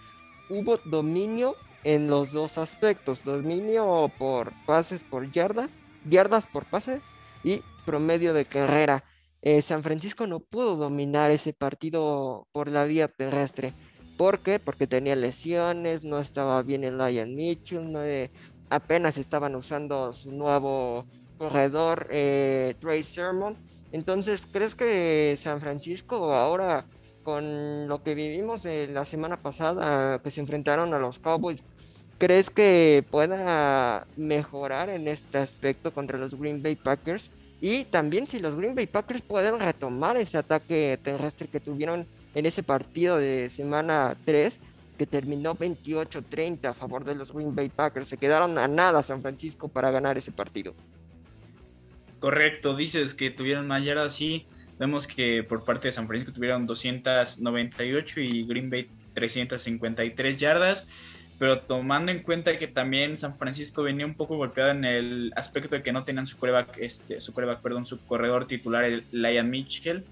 hubo 0.51 0.79
dominio 0.85 1.55
en 1.85 2.09
los 2.09 2.33
dos 2.33 2.59
aspectos, 2.59 3.25
dominio 3.25 4.11
por 4.19 4.53
pases 4.67 5.05
por 5.05 5.31
yarda, 5.31 5.69
yardas 6.09 6.47
por 6.47 6.65
pase 6.65 7.01
y 7.45 7.63
promedio 7.85 8.35
de 8.35 8.45
carrera. 8.45 9.05
Eh, 9.41 9.63
San 9.63 9.83
Francisco 9.83 10.27
no 10.27 10.41
pudo 10.41 10.77
dominar 10.77 11.31
ese 11.31 11.53
partido 11.53 12.49
por 12.53 12.69
la 12.69 12.85
vía 12.85 13.09
terrestre. 13.09 13.73
¿Por 14.17 14.41
qué? 14.41 14.59
Porque 14.59 14.87
tenía 14.87 15.15
lesiones, 15.15 16.03
no 16.03 16.19
estaba 16.19 16.61
bien 16.63 16.83
el 16.83 16.99
Lion 16.99 17.37
Mitchell, 17.37 17.91
no, 17.91 18.03
eh, 18.03 18.31
apenas 18.69 19.17
estaban 19.17 19.55
usando 19.55 20.13
su 20.13 20.33
nuevo 20.33 21.07
corredor, 21.39 22.09
eh, 22.11 22.75
Trey 22.81 23.03
Sermon. 23.05 23.57
Entonces, 23.93 24.47
¿crees 24.51 24.75
que 24.75 25.39
San 25.41 25.61
Francisco 25.61 26.35
ahora, 26.35 26.87
con 27.23 27.87
lo 27.87 28.03
que 28.03 28.15
vivimos 28.15 28.65
de 28.65 28.89
la 28.89 29.05
semana 29.05 29.41
pasada, 29.41 30.21
que 30.21 30.31
se 30.31 30.41
enfrentaron 30.41 30.93
a 30.95 30.99
los 30.99 31.21
Cowboys, 31.21 31.63
¿crees 32.19 32.51
que 32.51 33.05
pueda 33.11 34.07
mejorar 34.17 34.91
en 34.91 35.09
este 35.09 35.39
aspecto 35.39 35.93
contra 35.93 36.19
los 36.19 36.35
Green 36.35 36.63
Bay 36.63 36.77
Packers? 36.77 37.31
Y 37.61 37.85
también 37.85 38.29
si 38.29 38.39
los 38.39 38.55
Green 38.55 38.75
Bay 38.75 38.87
Packers 38.87 39.23
pueden 39.23 39.59
retomar 39.59 40.17
ese 40.17 40.39
ataque 40.39 40.99
terrestre 41.03 41.49
que 41.49 41.61
tuvieron 41.61 42.07
en 42.35 42.47
ese 42.47 42.63
partido 42.63 43.19
de 43.19 43.51
semana 43.51 44.17
3 44.25 44.59
que 44.97 45.07
terminó 45.07 45.57
28-30 45.57 46.67
a 46.67 46.75
favor 46.75 47.05
de 47.05 47.15
los 47.15 47.33
Green 47.33 47.55
Bay 47.55 47.69
Packers. 47.69 48.09
Se 48.09 48.17
quedaron 48.17 48.59
a 48.59 48.67
nada 48.69 49.03
San 49.03 49.23
Francisco 49.23 49.69
para 49.69 49.91
ganar 49.91 50.19
ese 50.19 50.33
partido. 50.33 50.75
Correcto, 52.19 52.75
dices 52.75 53.15
que 53.15 53.31
tuvieron 53.31 53.69
más 53.69 53.85
yardas, 53.85 54.15
sí. 54.15 54.47
Vemos 54.79 55.07
que 55.07 55.45
por 55.45 55.65
parte 55.65 55.89
de 55.89 55.93
San 55.93 56.07
Francisco 56.07 56.33
tuvieron 56.33 56.67
298 56.67 58.21
y 58.21 58.45
Green 58.45 58.71
Bay 58.71 58.91
353 59.15 60.37
yardas. 60.37 60.87
Pero 61.39 61.61
tomando 61.61 62.11
en 62.11 62.23
cuenta 62.23 62.57
que 62.59 62.67
también 62.67 63.17
San 63.17 63.35
Francisco 63.35 63.83
venía 63.83 64.05
un 64.05 64.15
poco 64.15 64.37
golpeado 64.37 64.71
en 64.71 64.85
el 64.85 65.33
aspecto 65.37 65.77
de 65.77 65.83
que 65.83 65.93
no 65.93 66.05
tenían 66.05 66.27
su 66.27 66.37
coreback, 66.37 66.79
este, 66.79 67.21
su 67.21 67.33
coreback, 67.33 67.61
perdón, 67.61 67.85
su 67.85 68.01
corredor 68.01 68.47
titular, 68.47 68.85
el 68.85 69.05
Lion 69.13 69.49
Mitchell 69.49 70.05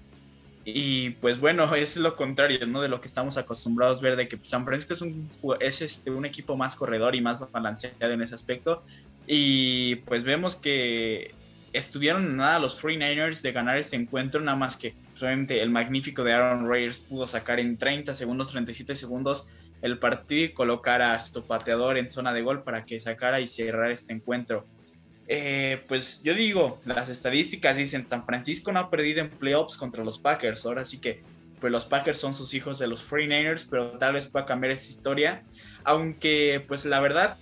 y 0.69 1.11
pues 1.11 1.39
bueno, 1.39 1.63
es 1.75 1.95
lo 1.95 2.17
contrario, 2.17 2.67
¿no? 2.67 2.81
De 2.81 2.89
lo 2.89 2.99
que 2.99 3.07
estamos 3.07 3.37
acostumbrados 3.37 3.99
a 3.99 4.01
ver, 4.01 4.17
de 4.17 4.27
que 4.27 4.37
San 4.41 4.65
Francisco 4.65 4.93
es 4.93 5.01
un, 5.01 5.29
es 5.61 5.81
este, 5.81 6.11
un 6.11 6.25
equipo 6.25 6.57
más 6.57 6.75
corredor 6.75 7.15
y 7.15 7.21
más 7.21 7.39
balanceado 7.51 8.11
en 8.11 8.21
ese 8.21 8.35
aspecto. 8.35 8.83
Y 9.25 9.95
pues 9.95 10.25
vemos 10.25 10.57
que 10.57 11.31
estuvieron 11.71 12.35
nada 12.35 12.59
los 12.59 12.81
49ers 12.81 13.41
de 13.41 13.51
ganar 13.53 13.77
este 13.77 13.95
encuentro, 13.95 14.41
nada 14.41 14.57
más 14.57 14.75
que 14.75 14.93
pues, 15.17 15.49
el 15.49 15.69
magnífico 15.69 16.25
de 16.25 16.33
Aaron 16.33 16.67
Rodgers 16.67 16.99
pudo 16.99 17.27
sacar 17.27 17.61
en 17.61 17.77
30 17.77 18.13
segundos, 18.13 18.51
37 18.51 18.93
segundos 18.95 19.47
el 19.81 19.99
partido 19.99 20.45
y 20.45 20.53
colocar 20.53 21.01
a 21.01 21.17
su 21.19 21.45
pateador 21.45 21.97
en 21.97 22.09
zona 22.09 22.33
de 22.33 22.41
gol 22.41 22.63
para 22.63 22.83
que 22.83 22.99
sacara 22.99 23.39
y 23.39 23.47
cerrara 23.47 23.91
este 23.91 24.13
encuentro. 24.13 24.65
Eh, 25.27 25.83
pues 25.87 26.23
yo 26.23 26.33
digo, 26.33 26.79
las 26.85 27.09
estadísticas 27.09 27.77
dicen 27.77 28.09
San 28.09 28.25
Francisco 28.25 28.71
no 28.71 28.79
ha 28.79 28.89
perdido 28.89 29.19
en 29.19 29.29
playoffs 29.29 29.77
contra 29.77 30.03
los 30.03 30.19
Packers. 30.19 30.65
Ahora 30.65 30.85
sí 30.85 30.99
que 30.99 31.21
pues 31.59 31.71
los 31.71 31.85
Packers 31.85 32.19
son 32.19 32.33
sus 32.33 32.53
hijos 32.53 32.79
de 32.79 32.87
los 32.87 33.09
49ers, 33.09 33.67
pero 33.69 33.91
tal 33.97 34.13
vez 34.13 34.27
pueda 34.27 34.45
cambiar 34.45 34.71
esa 34.71 34.89
historia. 34.89 35.43
Aunque 35.83 36.63
pues 36.67 36.85
la 36.85 36.99
verdad 36.99 37.37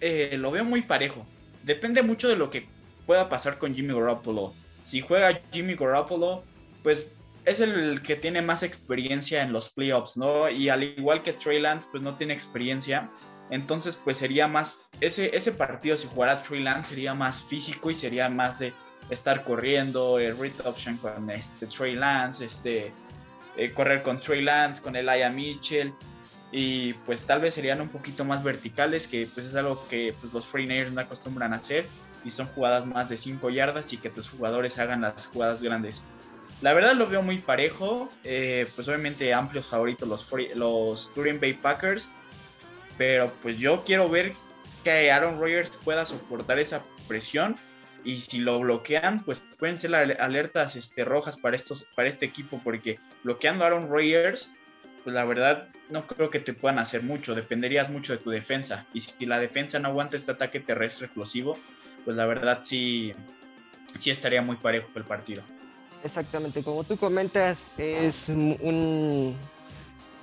eh, 0.00 0.36
lo 0.38 0.50
veo 0.50 0.64
muy 0.64 0.82
parejo. 0.82 1.26
Depende 1.62 2.02
mucho 2.02 2.28
de 2.28 2.36
lo 2.36 2.50
que 2.50 2.66
pueda 3.06 3.28
pasar 3.28 3.58
con 3.58 3.74
Jimmy 3.74 3.92
Garoppolo. 3.92 4.54
Si 4.80 5.00
juega 5.00 5.40
Jimmy 5.52 5.76
Garoppolo, 5.76 6.44
pues 6.82 7.12
es 7.44 7.60
el 7.60 8.02
que 8.02 8.16
tiene 8.16 8.42
más 8.42 8.62
experiencia 8.62 9.42
en 9.42 9.52
los 9.52 9.72
playoffs, 9.72 10.16
¿no? 10.16 10.48
Y 10.48 10.68
al 10.68 10.82
igual 10.82 11.22
que 11.22 11.32
Trey 11.32 11.60
Lance, 11.60 11.88
pues 11.90 12.02
no 12.02 12.16
tiene 12.16 12.34
experiencia. 12.34 13.10
Entonces, 13.50 14.00
pues 14.02 14.18
sería 14.18 14.46
más, 14.46 14.88
ese, 15.00 15.34
ese 15.34 15.52
partido 15.52 15.96
si 15.96 16.06
jugara 16.06 16.42
Lance 16.50 16.90
sería 16.90 17.14
más 17.14 17.42
físico 17.42 17.90
y 17.90 17.94
sería 17.94 18.28
más 18.28 18.60
de 18.60 18.72
estar 19.10 19.44
corriendo, 19.44 20.18
el 20.18 20.38
read 20.38 20.52
option 20.64 20.96
con 20.96 21.28
este 21.30 21.66
Trey 21.66 21.94
Lance, 21.94 22.44
este, 22.44 22.92
eh, 23.56 23.72
correr 23.72 24.02
con 24.02 24.20
Trey 24.20 24.40
Lance, 24.40 24.80
con 24.80 24.96
Aya 24.96 25.28
Mitchell, 25.28 25.92
y 26.50 26.92
pues 26.92 27.26
tal 27.26 27.40
vez 27.40 27.54
serían 27.54 27.80
un 27.80 27.88
poquito 27.88 28.24
más 28.24 28.42
verticales, 28.42 29.06
que 29.06 29.26
pues 29.26 29.46
es 29.46 29.54
algo 29.54 29.86
que 29.88 30.14
pues, 30.20 30.32
los 30.32 30.46
49 30.46 30.90
no 30.92 31.00
acostumbran 31.00 31.52
a 31.52 31.56
hacer, 31.56 31.86
y 32.24 32.30
son 32.30 32.46
jugadas 32.46 32.86
más 32.86 33.08
de 33.08 33.16
5 33.16 33.50
yardas 33.50 33.92
y 33.92 33.96
que 33.96 34.08
tus 34.08 34.30
jugadores 34.30 34.78
hagan 34.78 35.00
las 35.00 35.26
jugadas 35.26 35.62
grandes. 35.62 36.04
La 36.62 36.72
verdad 36.72 36.94
lo 36.94 37.08
veo 37.08 37.22
muy 37.22 37.38
parejo, 37.38 38.08
eh, 38.22 38.66
pues 38.76 38.86
obviamente 38.86 39.34
amplios 39.34 39.66
favoritos 39.66 40.08
los, 40.08 40.26
los 40.54 41.12
Green 41.14 41.40
Bay 41.40 41.54
Packers, 41.54 42.10
pero 42.96 43.32
pues 43.42 43.58
yo 43.58 43.82
quiero 43.84 44.08
ver 44.08 44.32
que 44.84 45.10
Aaron 45.10 45.40
Rodgers 45.40 45.70
pueda 45.84 46.06
soportar 46.06 46.60
esa 46.60 46.82
presión 47.08 47.56
y 48.04 48.18
si 48.18 48.38
lo 48.38 48.60
bloquean, 48.60 49.24
pues 49.24 49.44
pueden 49.58 49.78
ser 49.78 49.94
alertas 49.94 50.76
este, 50.76 51.04
rojas 51.04 51.36
para, 51.36 51.56
estos, 51.56 51.84
para 51.96 52.08
este 52.08 52.26
equipo, 52.26 52.60
porque 52.62 53.00
bloqueando 53.24 53.64
Aaron 53.64 53.88
Rodgers, 53.88 54.52
pues 55.02 55.14
la 55.14 55.24
verdad 55.24 55.68
no 55.90 56.06
creo 56.06 56.30
que 56.30 56.38
te 56.38 56.52
puedan 56.52 56.78
hacer 56.78 57.02
mucho, 57.02 57.34
dependerías 57.34 57.90
mucho 57.90 58.12
de 58.12 58.18
tu 58.18 58.30
defensa. 58.30 58.86
Y 58.92 59.00
si 59.00 59.26
la 59.26 59.40
defensa 59.40 59.80
no 59.80 59.88
aguanta 59.88 60.16
este 60.16 60.32
ataque 60.32 60.60
terrestre 60.60 61.06
explosivo, 61.06 61.58
pues 62.04 62.16
la 62.16 62.26
verdad 62.26 62.60
sí, 62.62 63.14
sí 63.98 64.10
estaría 64.10 64.42
muy 64.42 64.56
parejo 64.56 64.88
el 64.94 65.04
partido. 65.04 65.42
Exactamente, 66.04 66.62
como 66.62 66.82
tú 66.82 66.96
comentas, 66.96 67.68
es 67.78 68.28
un, 68.28 69.36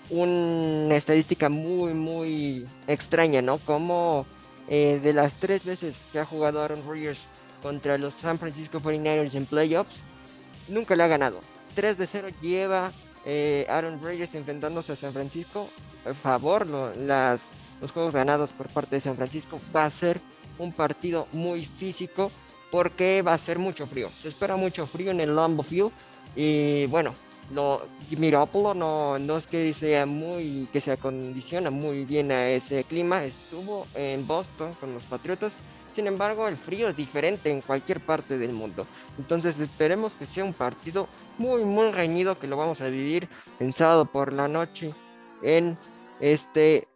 una 0.09 0.95
estadística 0.95 1.49
muy, 1.49 1.93
muy 1.93 2.65
extraña, 2.87 3.41
¿no? 3.41 3.59
Como 3.59 4.25
eh, 4.67 4.99
de 5.01 5.13
las 5.13 5.35
tres 5.35 5.63
veces 5.63 6.05
que 6.11 6.19
ha 6.19 6.25
jugado 6.25 6.61
Aaron 6.61 6.83
Rodgers 6.85 7.27
contra 7.61 7.97
los 7.97 8.13
San 8.13 8.39
Francisco 8.39 8.79
49ers 8.79 9.35
en 9.35 9.45
playoffs, 9.45 10.01
nunca 10.67 10.95
le 10.95 11.03
ha 11.03 11.07
ganado. 11.07 11.39
3 11.75 11.97
de 11.97 12.07
0 12.07 12.27
lleva 12.41 12.91
eh, 13.25 13.65
Aaron 13.69 14.01
Rodgers 14.01 14.35
enfrentándose 14.35 14.93
a 14.93 14.95
San 14.95 15.13
Francisco. 15.13 15.69
Por 16.03 16.15
favor, 16.15 16.67
las, 16.67 17.51
los 17.79 17.91
juegos 17.91 18.13
ganados 18.13 18.51
por 18.51 18.67
parte 18.67 18.95
de 18.95 19.01
San 19.01 19.15
Francisco 19.15 19.59
va 19.75 19.85
a 19.85 19.91
ser 19.91 20.19
un 20.57 20.73
partido 20.73 21.27
muy 21.31 21.65
físico 21.65 22.31
porque 22.71 23.21
va 23.21 23.33
a 23.33 23.37
ser 23.37 23.59
mucho 23.59 23.87
frío. 23.87 24.09
Se 24.17 24.27
espera 24.27 24.55
mucho 24.55 24.85
frío 24.85 25.11
en 25.11 25.21
el 25.21 25.35
Lambeau 25.35 25.63
Field 25.63 25.91
y 26.35 26.85
bueno, 26.87 27.13
lo, 27.53 27.81
Miropolo 28.17 28.73
no, 28.73 29.17
no 29.17 29.37
es 29.37 29.47
que 29.47 29.73
sea 29.73 30.05
muy, 30.05 30.67
que 30.71 30.81
se 30.81 30.91
acondiciona 30.91 31.69
muy 31.69 32.05
bien 32.05 32.31
a 32.31 32.47
ese 32.49 32.83
clima, 32.83 33.23
estuvo 33.23 33.87
en 33.95 34.27
Boston 34.27 34.71
con 34.79 34.93
los 34.93 35.03
Patriotas, 35.05 35.57
sin 35.95 36.07
embargo 36.07 36.47
el 36.47 36.55
frío 36.55 36.89
es 36.89 36.95
diferente 36.95 37.49
en 37.51 37.61
cualquier 37.61 37.99
parte 37.99 38.37
del 38.37 38.51
mundo, 38.51 38.85
entonces 39.17 39.59
esperemos 39.59 40.15
que 40.15 40.27
sea 40.27 40.43
un 40.43 40.53
partido 40.53 41.07
muy 41.37 41.63
muy 41.65 41.91
reñido 41.91 42.37
que 42.37 42.47
lo 42.47 42.57
vamos 42.57 42.81
a 42.81 42.89
vivir 42.89 43.27
el 43.59 43.73
sábado 43.73 44.05
por 44.05 44.31
la 44.31 44.47
noche 44.47 44.93
en 45.41 45.77
este 46.19 46.87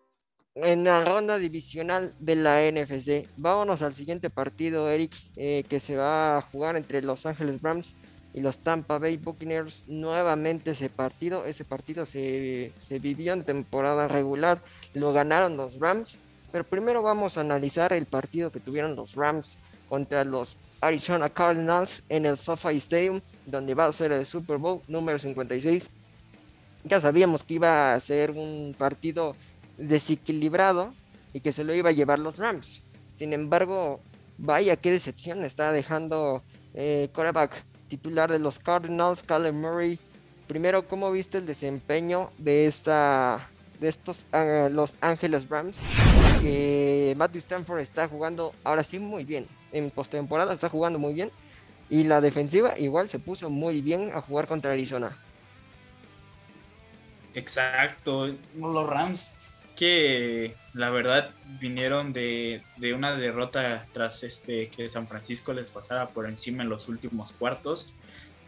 en 0.55 0.83
la 0.83 1.03
ronda 1.03 1.37
divisional 1.39 2.13
de 2.19 2.35
la 2.35 2.61
NFC. 2.71 3.27
Vámonos 3.37 3.81
al 3.81 3.93
siguiente 3.93 4.29
partido, 4.29 4.89
Eric, 4.89 5.11
eh, 5.35 5.63
que 5.67 5.79
se 5.79 5.95
va 5.95 6.37
a 6.37 6.41
jugar 6.41 6.75
entre 6.75 7.01
Los 7.01 7.25
Ángeles 7.25 7.61
Rams 7.61 7.95
y 8.33 8.41
los 8.41 8.59
Tampa 8.59 8.99
Bay 8.99 9.17
Buccaneers 9.17 9.83
nuevamente 9.87 10.71
ese 10.71 10.89
partido. 10.89 11.45
Ese 11.45 11.65
partido 11.65 12.05
se, 12.05 12.71
vivió 13.01 13.33
en 13.33 13.43
temporada 13.43 14.07
regular, 14.07 14.61
lo 14.93 15.11
ganaron 15.11 15.57
los 15.57 15.79
Rams. 15.79 16.17
Pero 16.51 16.63
primero 16.63 17.01
vamos 17.01 17.37
a 17.37 17.41
analizar 17.41 17.93
el 17.93 18.05
partido 18.05 18.51
que 18.51 18.59
tuvieron 18.59 18.95
los 18.95 19.15
Rams 19.15 19.57
contra 19.89 20.23
los 20.23 20.57
Arizona 20.81 21.29
Cardinals 21.29 22.03
en 22.09 22.27
el 22.27 22.37
SoFi 22.37 22.77
Stadium, 22.77 23.21
donde 23.47 23.73
va 23.73 23.85
a 23.85 23.91
ser 23.91 24.11
el 24.11 24.25
Super 24.25 24.57
Bowl 24.57 24.81
número 24.87 25.17
56. 25.17 25.89
Ya 26.83 26.99
sabíamos 26.99 27.43
que 27.43 27.55
iba 27.55 27.95
a 27.95 27.99
ser 27.99 28.31
un 28.31 28.75
partido 28.77 29.35
desequilibrado 29.87 30.93
y 31.33 31.41
que 31.41 31.51
se 31.51 31.63
lo 31.63 31.73
iba 31.73 31.89
a 31.89 31.93
llevar 31.93 32.19
los 32.19 32.37
Rams. 32.37 32.83
Sin 33.17 33.33
embargo, 33.33 33.99
vaya 34.37 34.75
qué 34.75 34.91
decepción 34.91 35.43
está 35.45 35.71
dejando 35.71 36.43
eh, 36.73 37.09
titular 37.87 38.31
de 38.31 38.39
los 38.39 38.59
Cardinals, 38.59 39.23
Kyler 39.23 39.53
Murray, 39.53 39.99
primero, 40.47 40.87
¿cómo 40.87 41.11
viste 41.11 41.37
el 41.37 41.45
desempeño 41.45 42.31
de 42.37 42.65
esta 42.65 43.49
de 43.79 43.89
estos 43.89 44.25
ah, 44.31 44.69
Los 44.71 44.95
Ángeles 45.01 45.49
Rams? 45.49 45.79
Que 46.41 47.13
Matthew 47.17 47.39
Stanford 47.39 47.79
está 47.79 48.07
jugando 48.07 48.53
ahora 48.63 48.83
sí 48.83 48.99
muy 48.99 49.25
bien. 49.25 49.47
En 49.71 49.89
postemporada 49.89 50.53
está 50.53 50.69
jugando 50.69 50.99
muy 50.99 51.13
bien. 51.13 51.31
Y 51.89 52.03
la 52.03 52.21
defensiva 52.21 52.77
igual 52.77 53.09
se 53.09 53.19
puso 53.19 53.49
muy 53.49 53.81
bien 53.81 54.11
a 54.13 54.21
jugar 54.21 54.47
contra 54.47 54.71
Arizona. 54.71 55.17
Exacto. 57.33 58.27
Los 58.55 58.87
Rams 58.87 59.35
que 59.75 60.55
la 60.73 60.89
verdad 60.89 61.31
vinieron 61.59 62.13
de, 62.13 62.63
una 62.95 63.15
derrota 63.15 63.85
tras 63.91 64.23
este 64.23 64.69
que 64.69 64.89
San 64.89 65.07
Francisco 65.07 65.53
les 65.53 65.71
pasara 65.71 66.09
por 66.09 66.27
encima 66.27 66.63
en 66.63 66.69
los 66.69 66.87
últimos 66.87 67.33
cuartos 67.33 67.93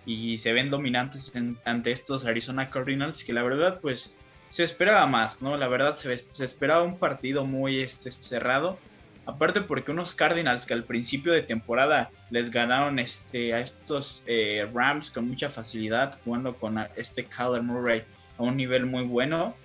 y 0.05 0.37
se 0.37 0.53
ven 0.53 0.69
dominantes 0.69 1.33
ante 1.65 1.91
estos 1.91 2.25
Arizona 2.25 2.69
Cardinals 2.69 3.23
que 3.23 3.33
la 3.33 3.43
verdad 3.43 3.79
pues 3.81 4.13
se 4.49 4.63
esperaba 4.63 5.05
más, 5.07 5.41
¿no? 5.41 5.57
La 5.57 5.67
verdad 5.67 5.95
se, 5.95 6.15
se 6.17 6.45
esperaba 6.45 6.83
un 6.83 6.97
partido 6.97 7.43
muy 7.43 7.81
este, 7.81 8.11
cerrado. 8.11 8.77
Aparte 9.25 9.61
porque 9.61 9.91
unos 9.91 10.13
Cardinals 10.13 10.65
que 10.67 10.75
al 10.75 10.83
principio 10.83 11.33
de 11.33 11.41
temporada 11.41 12.11
les 12.29 12.51
ganaron 12.51 12.99
este, 12.99 13.53
a 13.53 13.59
estos 13.59 14.23
eh, 14.27 14.65
Rams 14.71 15.09
con 15.09 15.27
mucha 15.27 15.49
facilidad, 15.49 16.17
jugando 16.23 16.55
con 16.55 16.77
este 16.95 17.25
Kyler 17.25 17.63
Murray 17.63 18.03
a 18.37 18.43
un 18.43 18.55
nivel 18.55 18.85
muy 18.85 19.03
bueno 19.03 19.55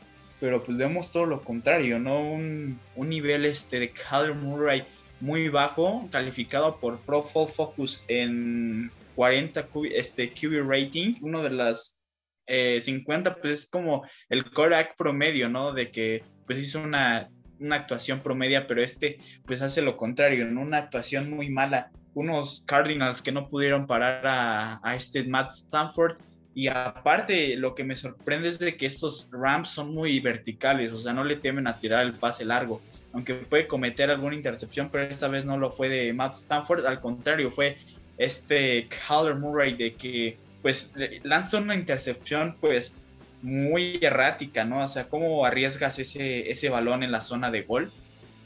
pero 0.40 0.62
pues 0.64 0.76
vemos 0.78 1.12
todo 1.12 1.26
lo 1.26 1.42
contrario, 1.42 1.98
¿no? 1.98 2.18
Un, 2.20 2.80
nivel 2.96 3.44
este 3.44 3.78
de 3.78 3.90
Kyler 3.92 4.34
Murray 4.34 4.84
muy 5.20 5.48
bajo, 5.48 6.08
calificado 6.10 6.78
por 6.78 6.98
Pro 7.00 7.22
Focus 7.22 8.04
en 8.08 8.90
40 9.16 9.68
este, 9.94 10.32
QB 10.32 10.66
rating, 10.66 11.16
uno 11.20 11.42
de 11.42 11.50
las 11.50 11.98
50, 12.46 13.30
eh, 13.30 13.34
pues 13.40 13.52
es 13.52 13.70
como 13.70 14.02
el 14.28 14.50
Korak 14.50 14.96
promedio, 14.96 15.48
¿no? 15.48 15.72
De 15.72 15.90
que 15.90 16.24
pues 16.46 16.58
hizo 16.58 16.80
una, 16.82 17.28
una 17.60 17.76
actuación 17.76 18.20
promedia, 18.20 18.66
pero 18.66 18.82
este 18.82 19.18
pues 19.46 19.60
hace 19.60 19.82
lo 19.82 19.96
contrario, 19.96 20.46
en 20.46 20.56
una 20.56 20.78
actuación 20.78 21.30
muy 21.30 21.50
mala. 21.50 21.90
Unos 22.14 22.64
Cardinals 22.66 23.22
que 23.22 23.30
no 23.30 23.46
pudieron 23.48 23.86
parar 23.86 24.26
a, 24.26 24.80
a 24.82 24.96
este 24.96 25.22
Matt 25.24 25.50
Stanford 25.50 26.16
y 26.54 26.68
aparte, 26.68 27.56
lo 27.56 27.74
que 27.74 27.84
me 27.84 27.94
sorprende 27.94 28.48
es 28.48 28.58
de 28.58 28.76
que 28.76 28.86
estos 28.86 29.28
Rams 29.30 29.70
son 29.70 29.94
muy 29.94 30.18
verticales, 30.20 30.92
o 30.92 30.98
sea, 30.98 31.12
no 31.12 31.22
le 31.22 31.36
temen 31.36 31.66
a 31.66 31.78
tirar 31.78 32.04
el 32.04 32.14
pase 32.14 32.44
largo, 32.44 32.80
aunque 33.12 33.34
puede 33.34 33.66
cometer 33.66 34.10
alguna 34.10 34.34
intercepción, 34.34 34.88
pero 34.90 35.04
esta 35.04 35.28
vez 35.28 35.46
no 35.46 35.56
lo 35.58 35.70
fue 35.70 35.88
de 35.88 36.12
Matt 36.12 36.34
Stanford, 36.34 36.86
al 36.86 37.00
contrario, 37.00 37.50
fue 37.50 37.78
este 38.18 38.88
Kyler 38.88 39.36
Murray 39.36 39.74
de 39.76 39.94
que 39.94 40.38
pues 40.60 40.92
lanza 41.22 41.58
una 41.58 41.74
intercepción 41.74 42.56
pues 42.60 42.94
muy 43.42 43.98
errática, 44.02 44.64
¿no? 44.64 44.82
O 44.82 44.88
sea, 44.88 45.08
cómo 45.08 45.46
arriesgas 45.46 45.98
ese, 45.98 46.50
ese 46.50 46.68
balón 46.68 47.02
en 47.02 47.12
la 47.12 47.20
zona 47.20 47.50
de 47.50 47.62
gol. 47.62 47.90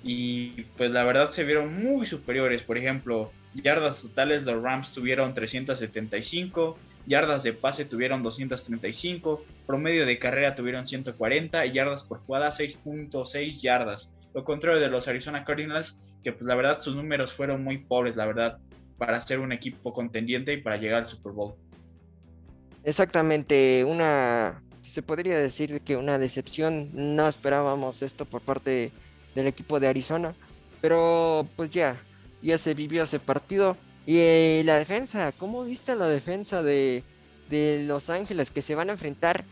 Y 0.05 0.67
pues 0.77 0.91
la 0.91 1.03
verdad 1.03 1.31
se 1.31 1.45
vieron 1.45 1.83
muy 1.83 2.07
superiores, 2.07 2.63
por 2.63 2.79
ejemplo, 2.79 3.33
yardas 3.55 4.03
totales 4.03 4.45
los 4.45 4.63
Rams 4.63 4.93
tuvieron 4.93 5.35
375, 5.35 6.79
yardas 7.07 7.43
de 7.43 7.53
pase 7.53 7.85
tuvieron 7.85 8.23
235, 8.23 9.45
promedio 9.67 10.07
de 10.07 10.19
carrera 10.19 10.55
tuvieron 10.55 10.87
140 10.87 11.67
y 11.67 11.73
yardas 11.73 12.05
por 12.05 12.21
jugada 12.21 12.49
6.6 12.49 13.61
yardas. 13.61 14.13
Lo 14.35 14.45
contrario 14.45 14.81
de 14.81 14.89
los 14.89 15.07
Arizona 15.09 15.45
Cardinals, 15.45 15.99
que 16.23 16.33
pues 16.33 16.47
la 16.47 16.55
verdad 16.55 16.81
sus 16.81 16.97
números 16.97 17.33
fueron 17.33 17.63
muy 17.63 17.79
pobres, 17.79 18.17
la 18.17 18.27
verdad, 18.27 18.59
para 18.99 19.21
ser 19.21 19.41
un 19.41 19.53
equipo 19.53 19.93
contendiente 19.93 20.53
y 20.53 20.63
para 20.63 20.77
llegar 20.77 20.99
al 20.99 21.07
Super 21.07 21.33
Bowl. 21.33 21.55
Exactamente, 22.85 23.85
una 23.85 24.63
se 24.85 25.03
podría 25.03 25.39
decir 25.39 25.81
que 25.81 25.97
una 25.97 26.19
decepción, 26.19 26.91
no 26.93 27.27
esperábamos 27.27 28.03
esto 28.03 28.27
por 28.27 28.43
parte 28.43 28.93
del 29.35 29.47
equipo 29.47 29.81
de 29.81 29.89
Arizona, 29.89 30.35
pero 30.81 31.47
pues 31.57 31.71
ya, 31.71 31.97
ya 32.43 32.59
se 32.59 32.75
vivió 32.75 33.05
ese 33.05 33.19
partido. 33.19 33.77
Y 34.07 34.19
eh, 34.19 34.63
la 34.65 34.79
defensa, 34.79 35.33
¿cómo 35.33 35.65
viste 35.65 35.97
la 35.97 36.09
defensa 36.09 36.63
de, 36.63 37.03
Los 37.51 38.11
Ángeles 38.11 38.51
que 38.51 38.63
se 38.63 38.75
van 38.75 38.91
a 38.91 38.93
enfrentar? 38.93 39.45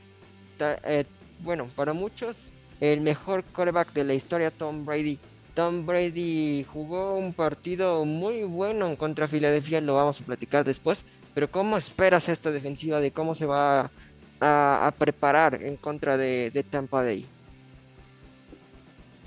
Eh, 0.61 1.05
bueno, 1.41 1.69
para 1.75 1.93
muchos, 1.93 2.53
el 2.81 3.01
mejor 3.01 3.45
quarterback 3.45 3.93
de 3.93 4.05
la 4.05 4.15
historia, 4.15 4.51
Tom 4.51 4.85
Brady. 4.85 5.19
Tom 5.55 5.85
Brady 5.87 6.65
jugó 6.65 7.17
un 7.17 7.33
partido 7.33 8.05
muy 8.05 8.43
bueno 8.45 8.87
en 8.87 8.97
contra 8.97 9.29
Filadelfia, 9.29 9.81
lo 9.81 9.95
vamos 9.95 10.21
a 10.21 10.25
platicar 10.25 10.65
después. 10.65 11.05
Pero 11.35 11.51
¿cómo 11.51 11.77
esperas 11.79 12.29
esta 12.29 12.51
defensiva 12.51 13.01
de 13.01 13.11
cómo 13.11 13.35
se 13.35 13.47
va 13.47 13.91
a, 14.41 14.95
preparar 14.99 15.63
en 15.63 15.77
contra 15.77 16.17
de, 16.17 16.65
Tampa 16.71 17.03
Bay? 17.03 17.27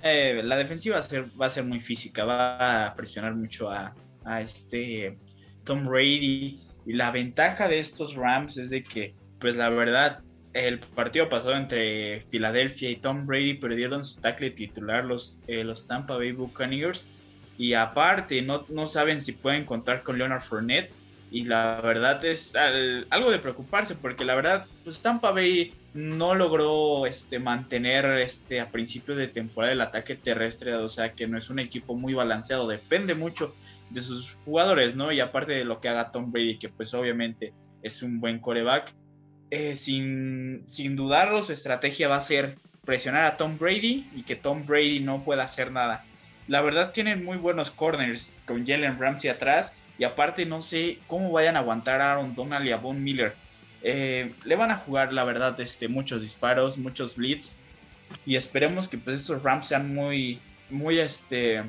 Eh, 0.04 0.42
la 0.44 0.56
defensiva 0.56 0.96
va 0.96 1.00
a, 1.00 1.04
ser, 1.04 1.26
va 1.40 1.48
a 1.48 1.50
ser 1.50 1.64
muy 1.66 1.80
física, 1.80 2.26
va 2.26 2.86
a 2.86 2.96
presionar 2.96 3.36
mucho 3.36 3.72
a, 3.72 3.94
a 4.26 4.42
este 4.42 5.18
Tom 5.64 5.86
Brady. 5.86 6.60
Y 6.86 6.94
la 6.94 7.12
ventaja 7.12 7.68
de 7.68 7.80
estos 7.80 8.16
Rams 8.16 8.58
es 8.58 8.70
de 8.70 8.84
que, 8.84 9.16
pues 9.40 9.56
la 9.56 9.70
verdad, 9.70 10.20
el 10.54 10.80
partido 10.80 11.28
pasó 11.30 11.54
entre 11.54 12.22
Filadelfia 12.30 12.90
y 12.90 12.98
Tom 12.98 13.26
Brady, 13.26 13.56
perdieron 13.56 14.06
su 14.06 14.22
tackle 14.22 14.52
titular 14.52 15.04
los, 15.04 15.40
eh, 15.48 15.64
los 15.64 15.86
Tampa 15.86 16.16
Bay 16.16 16.32
Buccaneers. 16.32 17.08
Y 17.58 17.74
aparte, 17.74 18.42
no, 18.42 18.66
no 18.70 18.86
saben 18.86 19.22
si 19.22 19.32
pueden 19.32 19.66
contar 19.66 20.04
con 20.04 20.18
Leonard 20.18 20.42
Fournette. 20.42 20.92
Y 21.32 21.46
la 21.46 21.82
verdad 21.82 22.24
es 22.24 22.54
algo 23.10 23.32
de 23.32 23.40
preocuparse, 23.40 23.96
porque 23.96 24.24
la 24.24 24.36
verdad, 24.36 24.66
pues 24.84 25.02
Tampa 25.02 25.32
Bay 25.32 25.74
no 25.96 26.36
logró 26.36 27.06
este, 27.08 27.40
mantener 27.40 28.06
este, 28.20 28.60
a 28.60 28.70
principio 28.70 29.16
de 29.16 29.28
temporada 29.28 29.74
el 29.74 29.82
ataque 29.82 30.16
terrestre, 30.16 30.76
o 30.76 30.90
sea 30.90 31.14
que 31.14 31.26
no 31.26 31.38
es 31.38 31.50
un 31.50 31.60
equipo 31.60 31.96
muy 31.96 32.14
balanceado, 32.14 32.68
depende 32.68 33.16
mucho 33.16 33.56
de 33.90 34.02
sus 34.02 34.38
jugadores, 34.46 34.96
¿no? 34.96 35.12
Y 35.12 35.20
aparte 35.20 35.54
de 35.54 35.66
lo 35.66 35.80
que 35.80 35.90
haga 35.90 36.12
Tom 36.12 36.32
Brady, 36.32 36.58
que 36.58 36.70
pues 36.70 36.94
obviamente 36.94 37.54
es 37.84 38.02
un 38.02 38.20
buen 38.20 38.40
coreback, 38.40 38.94
eh, 39.52 39.76
sin, 39.76 40.64
sin 40.66 40.96
dudarlo 40.96 41.44
su 41.44 41.54
estrategia 41.54 42.08
va 42.08 42.18
a 42.18 42.22
ser 42.22 42.58
presionar 42.84 43.26
a 43.26 43.38
Tom 43.38 43.58
Brady 43.58 44.10
y 44.16 44.24
que 44.24 44.36
Tom 44.36 44.66
Brady 44.66 45.00
no 45.00 45.24
pueda 45.24 45.44
hacer 45.44 45.72
nada. 45.72 46.06
La 46.48 46.62
verdad 46.62 46.92
tienen 46.92 47.24
muy 47.24 47.38
buenos 47.38 47.72
corners 47.72 48.30
con 48.46 48.66
Jalen 48.66 49.00
Ramsey 49.00 49.30
atrás 49.30 49.74
y 49.98 50.04
aparte 50.04 50.46
no 50.46 50.62
sé 50.62 51.00
cómo 51.08 51.32
vayan 51.32 51.56
a 51.56 51.60
aguantar 51.60 52.02
a 52.02 52.12
Aaron 52.12 52.36
Donald 52.36 52.66
y 52.66 52.72
a 52.72 52.78
Von 52.78 53.04
Miller. 53.04 53.36
Eh, 53.82 54.34
le 54.46 54.56
van 54.56 54.72
a 54.72 54.78
jugar 54.78 55.14
la 55.14 55.24
verdad 55.24 55.60
este, 55.60 55.88
muchos 55.88 56.22
disparos, 56.22 56.78
muchos 56.78 57.16
blitz 57.16 57.56
y 58.26 58.36
esperemos 58.36 58.88
que 58.88 58.98
pues 58.98 59.22
estos 59.22 59.44
Rams 59.44 59.68
sean 59.68 59.94
muy, 59.94 60.40
muy 60.70 61.00
este, 61.00 61.64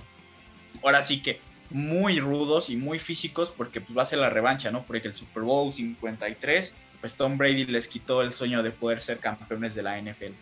ahora 0.82 1.02
sí 1.02 1.22
que 1.22 1.40
muy 1.70 2.20
rudos 2.20 2.70
y 2.70 2.76
muy 2.76 2.98
físicos 2.98 3.50
porque 3.50 3.80
pues, 3.80 3.96
va 3.96 4.02
a 4.02 4.06
ser 4.06 4.18
la 4.18 4.30
revancha, 4.30 4.70
¿no? 4.70 4.84
Porque 4.84 5.08
el 5.08 5.14
Super 5.14 5.42
Bowl 5.42 5.72
53, 5.72 6.76
pues 7.00 7.14
Tom 7.14 7.38
Brady 7.38 7.66
les 7.66 7.88
quitó 7.88 8.22
el 8.22 8.32
sueño 8.32 8.62
de 8.62 8.70
poder 8.70 9.00
ser 9.00 9.18
campeones 9.18 9.74
de 9.74 9.82
la 9.82 10.00
NFL. 10.00 10.32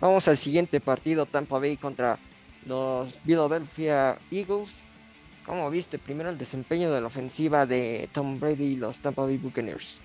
Vamos 0.00 0.26
al 0.26 0.36
siguiente 0.36 0.80
partido, 0.80 1.26
Tampa 1.26 1.58
Bay 1.58 1.76
contra 1.76 2.18
los 2.66 3.12
Philadelphia 3.24 4.18
Eagles. 4.30 4.82
¿Cómo 5.46 5.70
viste 5.70 5.98
primero 5.98 6.30
el 6.30 6.38
desempeño 6.38 6.92
de 6.92 7.00
la 7.00 7.06
ofensiva 7.06 7.66
de 7.66 8.08
Tom 8.12 8.38
Brady 8.38 8.64
y 8.64 8.76
los 8.76 9.00
Tampa 9.00 9.22
Bay 9.22 9.36
Buccaneers? 9.36 10.00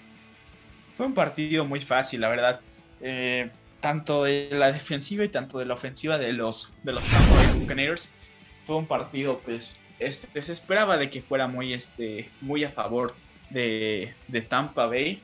Fue 0.95 1.05
un 1.05 1.13
partido 1.13 1.65
muy 1.65 1.79
fácil, 1.79 2.21
la 2.21 2.29
verdad. 2.29 2.59
Eh, 3.01 3.49
tanto 3.79 4.23
de 4.23 4.49
la 4.51 4.71
defensiva 4.71 5.23
y 5.23 5.29
tanto 5.29 5.59
de 5.59 5.65
la 5.65 5.75
ofensiva 5.75 6.17
de 6.17 6.33
los, 6.33 6.73
de 6.83 6.93
los 6.93 7.03
Tampa 7.07 7.35
Bay 7.35 7.59
Buccaneers 7.59 8.11
fue 8.67 8.75
un 8.75 8.85
partido, 8.85 9.39
pues, 9.43 9.79
este, 9.97 10.41
se 10.41 10.51
esperaba 10.51 10.97
de 10.97 11.09
que 11.09 11.21
fuera 11.21 11.47
muy, 11.47 11.73
este, 11.73 12.29
muy 12.41 12.65
a 12.65 12.69
favor 12.69 13.15
de, 13.49 14.13
Tampa 14.49 14.85
Bay. 14.85 15.21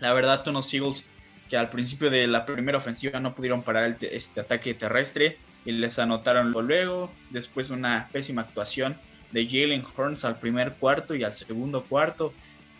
La 0.00 0.12
verdad, 0.12 0.46
unos 0.46 0.72
Eagles 0.72 1.06
que 1.50 1.56
al 1.56 1.68
principio 1.70 2.08
de 2.08 2.28
la 2.28 2.46
primera 2.46 2.78
ofensiva 2.78 3.18
no 3.18 3.34
pudieron 3.34 3.62
parar 3.62 3.98
este 4.00 4.40
ataque 4.40 4.74
terrestre 4.74 5.36
y 5.64 5.72
les 5.72 5.98
anotaron 5.98 6.52
luego. 6.52 7.12
Después 7.30 7.70
una 7.70 8.08
pésima 8.12 8.42
actuación 8.42 8.96
de 9.32 9.46
Jalen 9.46 9.82
Horns 9.96 10.24
al 10.24 10.38
primer 10.38 10.74
cuarto 10.74 11.16
y 11.16 11.24
al 11.24 11.34
segundo 11.34 11.82
cuarto. 11.84 12.32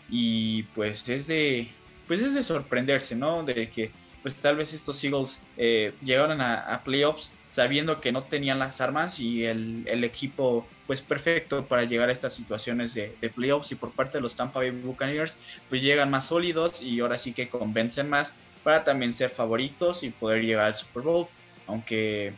Y 0.09 0.63
pues 0.73 1.07
es 1.09 1.27
de, 1.27 1.67
pues 2.07 2.21
es 2.21 2.33
de 2.33 2.41
sorprenderse, 2.41 3.15
¿no? 3.15 3.43
De 3.43 3.69
que 3.69 3.91
pues 4.23 4.35
tal 4.35 4.55
vez 4.55 4.73
estos 4.73 5.03
Eagles 5.03 5.41
eh, 5.57 5.93
llegaron 6.01 6.39
a, 6.39 6.81
playoffs 6.85 7.35
sabiendo 7.49 7.99
que 7.99 8.13
no 8.13 8.23
tenían 8.23 8.57
las 8.57 8.79
armas 8.79 9.19
y 9.19 9.43
el, 9.45 10.03
equipo 10.05 10.65
pues 10.87 11.01
perfecto 11.01 11.65
para 11.65 11.83
llegar 11.83 12.07
a 12.07 12.13
estas 12.13 12.33
situaciones 12.33 12.93
de, 12.93 13.09
playoffs. 13.35 13.73
Y 13.73 13.75
por 13.75 13.91
parte 13.91 14.17
de 14.17 14.21
los 14.21 14.35
Tampa 14.35 14.59
Bay 14.59 14.71
Buccaneers 14.71 15.37
pues 15.67 15.83
llegan 15.83 16.09
más 16.09 16.27
sólidos 16.27 16.81
y 16.81 17.01
ahora 17.01 17.17
sí 17.17 17.33
que 17.33 17.49
convencen 17.49 18.09
más 18.09 18.33
para 18.63 18.85
también 18.85 19.11
ser 19.11 19.29
favoritos 19.29 20.03
y 20.03 20.09
poder 20.09 20.43
llegar 20.43 20.65
al 20.65 20.75
Super 20.75 21.03
Bowl. 21.03 21.27
Aunque 21.67 22.33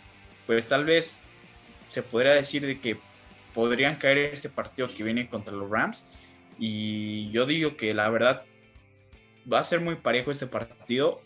pues 0.48 0.68
tal 0.68 0.86
vez 0.86 1.22
se 1.88 2.02
podría 2.02 2.32
decir 2.32 2.66
de 2.66 2.80
que 2.80 2.98
podrían 3.54 3.96
caer 3.96 4.18
este 4.18 4.50
partido 4.50 4.88
que 4.88 5.04
viene 5.04 5.30
contra 5.30 5.54
los 5.54 5.70
Rams. 5.70 6.04
Y 6.58 7.30
yo 7.30 7.46
digo 7.46 7.78
que 7.78 7.94
la 7.94 8.10
verdad 8.10 8.44
va 9.52 9.60
a 9.60 9.64
ser 9.64 9.82
muy 9.82 9.96
parejo 9.98 10.32
este 10.32 10.48
partido 10.48 11.22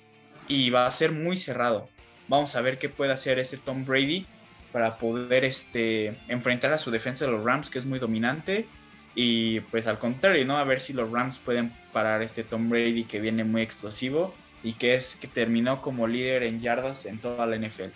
y 0.49 0.71
va 0.71 0.85
a 0.85 0.91
ser 0.91 1.13
muy 1.13 1.37
cerrado. 1.37 1.87
Vamos 2.27 2.57
a 2.57 2.61
ver 2.61 2.77
qué 2.77 2.89
puede 2.89 3.13
hacer 3.13 3.39
ese 3.39 3.57
Tom 3.57 3.85
Brady 3.85 4.25
para 4.73 4.97
poder 4.97 5.45
este, 5.45 6.17
enfrentar 6.27 6.73
a 6.73 6.77
su 6.77 6.91
defensa 6.91 7.25
de 7.25 7.31
los 7.31 7.43
Rams, 7.45 7.69
que 7.69 7.79
es 7.79 7.85
muy 7.85 7.99
dominante. 7.99 8.67
Y 9.15 9.61
pues 9.61 9.87
al 9.87 9.99
contrario, 9.99 10.45
¿no? 10.45 10.57
A 10.57 10.63
ver 10.63 10.81
si 10.81 10.93
los 10.93 11.09
Rams 11.09 11.39
pueden 11.39 11.73
parar 11.93 12.21
este 12.21 12.43
Tom 12.43 12.69
Brady 12.69 13.03
que 13.03 13.21
viene 13.21 13.43
muy 13.43 13.61
explosivo 13.61 14.33
y 14.63 14.73
que 14.73 14.95
es 14.95 15.15
que 15.15 15.27
terminó 15.27 15.81
como 15.81 16.07
líder 16.07 16.43
en 16.43 16.59
yardas 16.59 17.05
en 17.05 17.19
toda 17.19 17.45
la 17.45 17.57
NFL. 17.57 17.89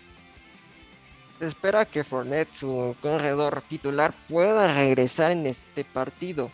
Se 1.39 1.45
espera 1.45 1.85
que 1.85 2.03
Fournette, 2.03 2.53
su 2.53 2.95
corredor 3.01 3.63
titular, 3.67 4.13
pueda 4.29 4.73
regresar 4.73 5.31
en 5.31 5.47
este 5.47 5.83
partido. 5.83 6.51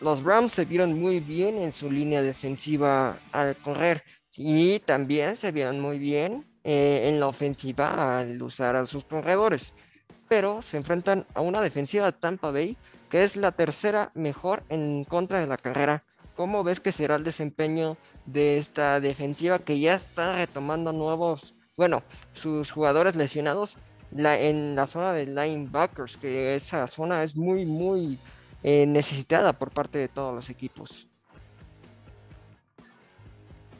Los 0.00 0.22
Rams 0.22 0.52
se 0.52 0.64
vieron 0.64 0.98
muy 0.98 1.20
bien 1.20 1.58
en 1.58 1.72
su 1.72 1.90
línea 1.90 2.20
defensiva 2.20 3.18
al 3.32 3.56
correr 3.56 4.04
y 4.36 4.80
también 4.80 5.36
se 5.36 5.52
vieron 5.52 5.80
muy 5.80 5.98
bien 5.98 6.46
eh, 6.64 7.08
en 7.08 7.20
la 7.20 7.28
ofensiva 7.28 8.18
al 8.18 8.42
usar 8.42 8.76
a 8.76 8.86
sus 8.86 9.04
corredores. 9.04 9.74
Pero 10.28 10.62
se 10.62 10.76
enfrentan 10.76 11.26
a 11.34 11.40
una 11.40 11.60
defensiva 11.60 12.06
de 12.06 12.12
Tampa 12.12 12.50
Bay 12.50 12.76
que 13.14 13.22
es 13.22 13.36
la 13.36 13.52
tercera 13.52 14.10
mejor 14.14 14.64
en 14.68 15.04
contra 15.04 15.38
de 15.38 15.46
la 15.46 15.56
carrera. 15.56 16.02
¿Cómo 16.34 16.64
ves 16.64 16.80
que 16.80 16.90
será 16.90 17.14
el 17.14 17.22
desempeño 17.22 17.96
de 18.26 18.58
esta 18.58 18.98
defensiva 18.98 19.60
que 19.60 19.78
ya 19.78 19.94
está 19.94 20.34
retomando 20.36 20.92
nuevos, 20.92 21.54
bueno, 21.76 22.02
sus 22.32 22.72
jugadores 22.72 23.14
lesionados 23.14 23.76
en 24.10 24.74
la 24.74 24.88
zona 24.88 25.12
de 25.12 25.26
linebackers, 25.26 26.16
que 26.16 26.56
esa 26.56 26.88
zona 26.88 27.22
es 27.22 27.36
muy, 27.36 27.66
muy 27.66 28.18
eh, 28.64 28.84
necesitada 28.86 29.52
por 29.52 29.70
parte 29.70 29.98
de 29.98 30.08
todos 30.08 30.34
los 30.34 30.50
equipos? 30.50 31.06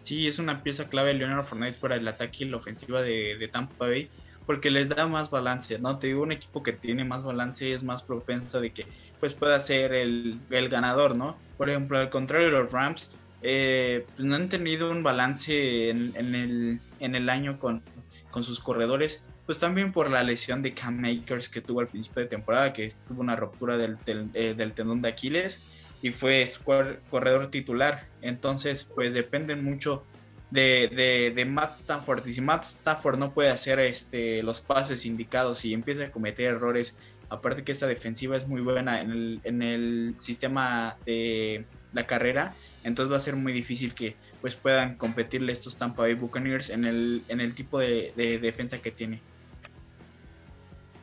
Sí, 0.04 0.28
es 0.28 0.38
una 0.38 0.62
pieza 0.62 0.88
clave 0.88 1.14
Leonard 1.14 1.44
Fournette 1.44 1.78
para 1.78 1.96
el 1.96 2.06
ataque 2.06 2.44
y 2.44 2.48
la 2.48 2.58
ofensiva 2.58 3.02
de, 3.02 3.36
de 3.36 3.48
Tampa 3.48 3.86
Bay 3.86 4.08
porque 4.46 4.70
les 4.70 4.88
da 4.88 5.06
más 5.06 5.30
balance, 5.30 5.78
¿no? 5.78 5.98
Te 5.98 6.08
digo, 6.08 6.22
un 6.22 6.32
equipo 6.32 6.62
que 6.62 6.72
tiene 6.72 7.04
más 7.04 7.22
balance 7.22 7.72
es 7.72 7.82
más 7.82 8.02
propenso 8.02 8.60
de 8.60 8.70
que 8.70 8.86
pues 9.20 9.34
pueda 9.34 9.58
ser 9.60 9.94
el, 9.94 10.38
ganador, 10.50 11.16
¿no? 11.16 11.36
Por 11.56 11.70
ejemplo, 11.70 11.98
al 11.98 12.10
contrario 12.10 12.46
de 12.46 12.52
los 12.52 12.70
Rams, 12.70 13.10
eh, 13.42 14.06
pues 14.14 14.26
no 14.26 14.34
han 14.34 14.48
tenido 14.48 14.90
un 14.90 15.02
balance 15.02 15.88
en, 15.88 16.14
el, 16.16 16.80
en 17.00 17.14
el, 17.14 17.28
año 17.28 17.58
con, 17.58 17.82
con, 18.30 18.44
sus 18.44 18.60
corredores, 18.60 19.24
pues 19.46 19.58
también 19.58 19.92
por 19.92 20.10
la 20.10 20.22
lesión 20.22 20.62
de 20.62 20.74
Cam 20.74 21.00
Makers 21.00 21.48
que 21.48 21.60
tuvo 21.60 21.80
al 21.80 21.88
principio 21.88 22.22
de 22.22 22.28
temporada, 22.28 22.72
que 22.72 22.92
tuvo 23.08 23.22
una 23.22 23.36
ruptura 23.36 23.76
del, 23.76 23.96
del, 24.04 24.28
eh, 24.34 24.54
del 24.54 24.74
tendón 24.74 25.00
de 25.00 25.08
Aquiles 25.08 25.62
y 26.04 26.10
fue 26.10 26.46
su 26.46 26.62
corredor 26.62 27.50
titular. 27.50 28.06
Entonces, 28.20 28.84
pues 28.84 29.14
dependen 29.14 29.64
mucho 29.64 30.04
de, 30.50 31.32
de, 31.34 31.44
Matt 31.46 31.70
Stafford. 31.70 32.26
Y 32.26 32.34
si 32.34 32.42
Matt 32.42 32.64
Stafford 32.64 33.16
no 33.16 33.32
puede 33.32 33.48
hacer 33.48 33.80
este, 33.80 34.42
los 34.42 34.60
pases 34.60 35.06
indicados 35.06 35.64
y 35.64 35.72
empieza 35.72 36.04
a 36.04 36.10
cometer 36.10 36.44
errores, 36.44 36.98
aparte 37.30 37.64
que 37.64 37.72
esta 37.72 37.86
defensiva 37.86 38.36
es 38.36 38.46
muy 38.46 38.60
buena 38.60 39.00
en 39.00 39.12
el, 39.12 39.40
en 39.44 39.62
el 39.62 40.14
sistema 40.18 40.98
de 41.06 41.64
la 41.94 42.06
carrera, 42.06 42.54
entonces 42.82 43.10
va 43.10 43.16
a 43.16 43.20
ser 43.20 43.36
muy 43.36 43.54
difícil 43.54 43.94
que 43.94 44.14
pues 44.42 44.56
puedan 44.56 44.96
competirle 44.96 45.54
estos 45.54 45.76
Tampa 45.76 46.02
Bay 46.02 46.12
Buccaneers 46.12 46.68
en 46.68 46.84
el, 46.84 47.24
en 47.28 47.40
el 47.40 47.54
tipo 47.54 47.78
de, 47.78 48.12
de 48.14 48.38
defensa 48.38 48.76
que 48.76 48.90
tiene. 48.90 49.22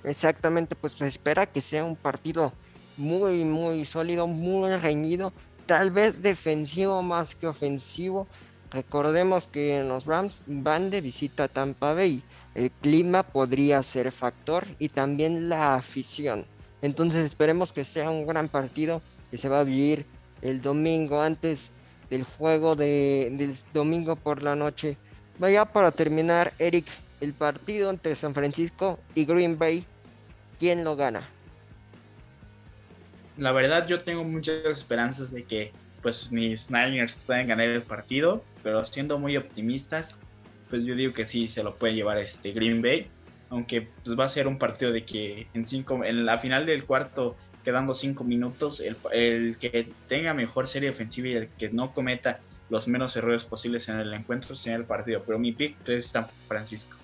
Exactamente, 0.04 0.76
pues 0.76 0.94
se 0.94 1.08
espera 1.08 1.48
que 1.48 1.60
sea 1.60 1.84
un 1.86 1.96
partido 1.96 2.54
muy, 3.02 3.44
muy 3.44 3.86
sólido, 3.86 4.28
muy 4.28 4.76
reñido, 4.78 5.34
tal 5.66 5.92
vez 5.92 6.22
defensivo 6.22 7.02
más 7.02 7.36
que 7.36 7.48
ofensivo, 7.48 8.28
Recordemos 8.72 9.48
que 9.48 9.84
los 9.84 10.06
Rams 10.06 10.44
van 10.48 10.90
de 10.90 11.02
visita 11.02 11.44
a 11.44 11.48
Tampa 11.50 11.94
Bay. 11.94 12.24
El 12.56 12.72
clima 12.72 13.24
podría 13.24 13.84
ser 13.84 14.14
factor 14.14 14.66
y 14.80 14.88
también 14.88 15.50
la 15.50 15.76
afición. 15.76 16.46
Entonces 16.82 17.26
esperemos 17.26 17.74
que 17.74 17.84
sea 17.84 18.10
un 18.10 18.26
gran 18.26 18.48
partido 18.48 19.02
que 19.30 19.38
se 19.38 19.50
va 19.50 19.60
a 19.60 19.66
vivir 19.66 20.06
el 20.42 20.62
domingo 20.62 21.22
antes 21.22 21.70
del 22.10 22.24
juego 22.24 22.78
de, 22.78 23.30
del 23.34 23.58
domingo 23.74 24.16
por 24.16 24.42
la 24.42 24.56
noche. 24.56 24.98
Vaya 25.38 25.66
para 25.66 25.92
terminar, 25.92 26.54
Eric, 26.58 26.86
el 27.20 27.34
partido 27.34 27.90
entre 27.90 28.16
San 28.16 28.34
Francisco 28.34 29.00
y 29.16 29.26
Green 29.26 29.60
Bay, 29.60 29.86
¿quién 30.58 30.86
lo 30.86 30.96
gana? 30.96 31.30
La 33.42 33.52
verdad 33.52 33.88
yo 33.88 34.02
tengo 34.02 34.24
muchas 34.24 34.64
esperanzas 34.66 35.32
de 35.32 35.46
que 35.46 35.72
pues 36.04 36.32
mis 36.32 36.70
Niners 36.70 37.16
pueden 37.26 37.48
ganar 37.48 37.70
el 37.70 37.82
partido, 37.82 38.44
pero 38.62 38.86
siendo 38.86 39.18
muy 39.18 39.36
optimistas, 39.36 40.20
pues 40.70 40.86
yo 40.86 40.94
digo 40.94 41.12
que 41.12 41.26
sí 41.26 41.48
se 41.48 41.64
lo 41.64 41.74
puede 41.74 41.96
llevar 41.96 42.20
este 42.20 42.52
Green 42.52 42.84
Bay, 42.84 43.08
aunque 43.50 43.90
pues 44.04 44.18
va 44.18 44.26
a 44.26 44.30
ser 44.30 44.46
un 44.46 44.60
partido 44.60 44.92
de 44.92 45.06
que 45.06 45.48
en 45.56 45.66
cinco, 45.66 46.06
en 46.06 46.24
la 46.24 46.38
final 46.38 46.68
del 46.68 46.86
cuarto 46.86 47.36
quedando 47.64 47.96
cinco 47.96 48.24
minutos, 48.24 48.80
el, 48.80 48.96
el 49.12 49.58
que 49.58 49.92
tenga 50.08 50.36
mejor 50.36 50.68
serie 50.68 50.92
ofensiva 50.92 51.30
y 51.30 51.34
el 51.34 51.50
que 51.50 51.70
no 51.70 51.96
cometa 51.96 52.42
los 52.70 52.88
menos 52.88 53.16
errores 53.18 53.44
posibles 53.44 53.90
en 53.90 54.02
el 54.02 54.14
encuentro 54.14 54.56
será 54.56 54.76
el 54.76 54.86
partido, 54.86 55.24
pero 55.26 55.40
mi 55.40 55.52
pick 55.52 55.90
es 55.90 56.06
San 56.06 56.28
Francisco. 56.48 56.96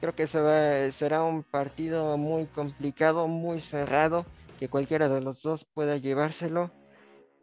Creo 0.00 0.14
que 0.14 0.28
será 0.28 1.24
un 1.24 1.42
partido 1.42 2.16
muy 2.16 2.46
complicado, 2.46 3.26
muy 3.26 3.60
cerrado, 3.60 4.24
que 4.58 4.68
cualquiera 4.68 5.08
de 5.08 5.20
los 5.20 5.42
dos 5.42 5.64
pueda 5.64 5.96
llevárselo 5.96 6.72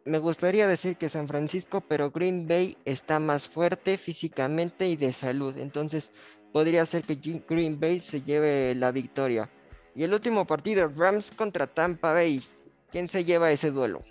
me 0.04 0.18
gustaría 0.18 0.68
decir 0.68 0.96
que 0.96 1.08
San 1.08 1.28
Francisco, 1.28 1.80
pero 1.80 2.10
Green 2.10 2.46
Bay 2.46 2.76
está 2.84 3.18
más 3.18 3.48
fuerte 3.48 3.96
físicamente 3.96 4.86
y 4.86 4.96
de 4.96 5.12
salud. 5.12 5.56
Entonces 5.56 6.10
podría 6.52 6.84
ser 6.86 7.04
que 7.04 7.14
Green 7.48 7.80
Bay 7.80 8.00
se 8.00 8.22
lleve 8.22 8.74
la 8.74 8.92
victoria. 8.92 9.48
Y 9.94 10.04
el 10.04 10.12
último 10.12 10.46
partido, 10.46 10.92
Rams 10.94 11.30
contra 11.30 11.66
Tampa 11.66 12.12
Bay. 12.12 12.42
¿Quién 12.90 13.08
se 13.08 13.24
lleva 13.24 13.50
ese 13.50 13.70
duelo? 13.70 14.04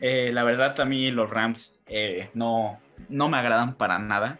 Eh, 0.00 0.30
la 0.32 0.42
verdad 0.42 0.78
a 0.80 0.84
mí 0.84 1.10
los 1.10 1.30
Rams 1.30 1.80
eh, 1.86 2.30
no, 2.34 2.80
no 3.10 3.28
me 3.28 3.36
agradan 3.36 3.74
para 3.74 3.98
nada. 3.98 4.38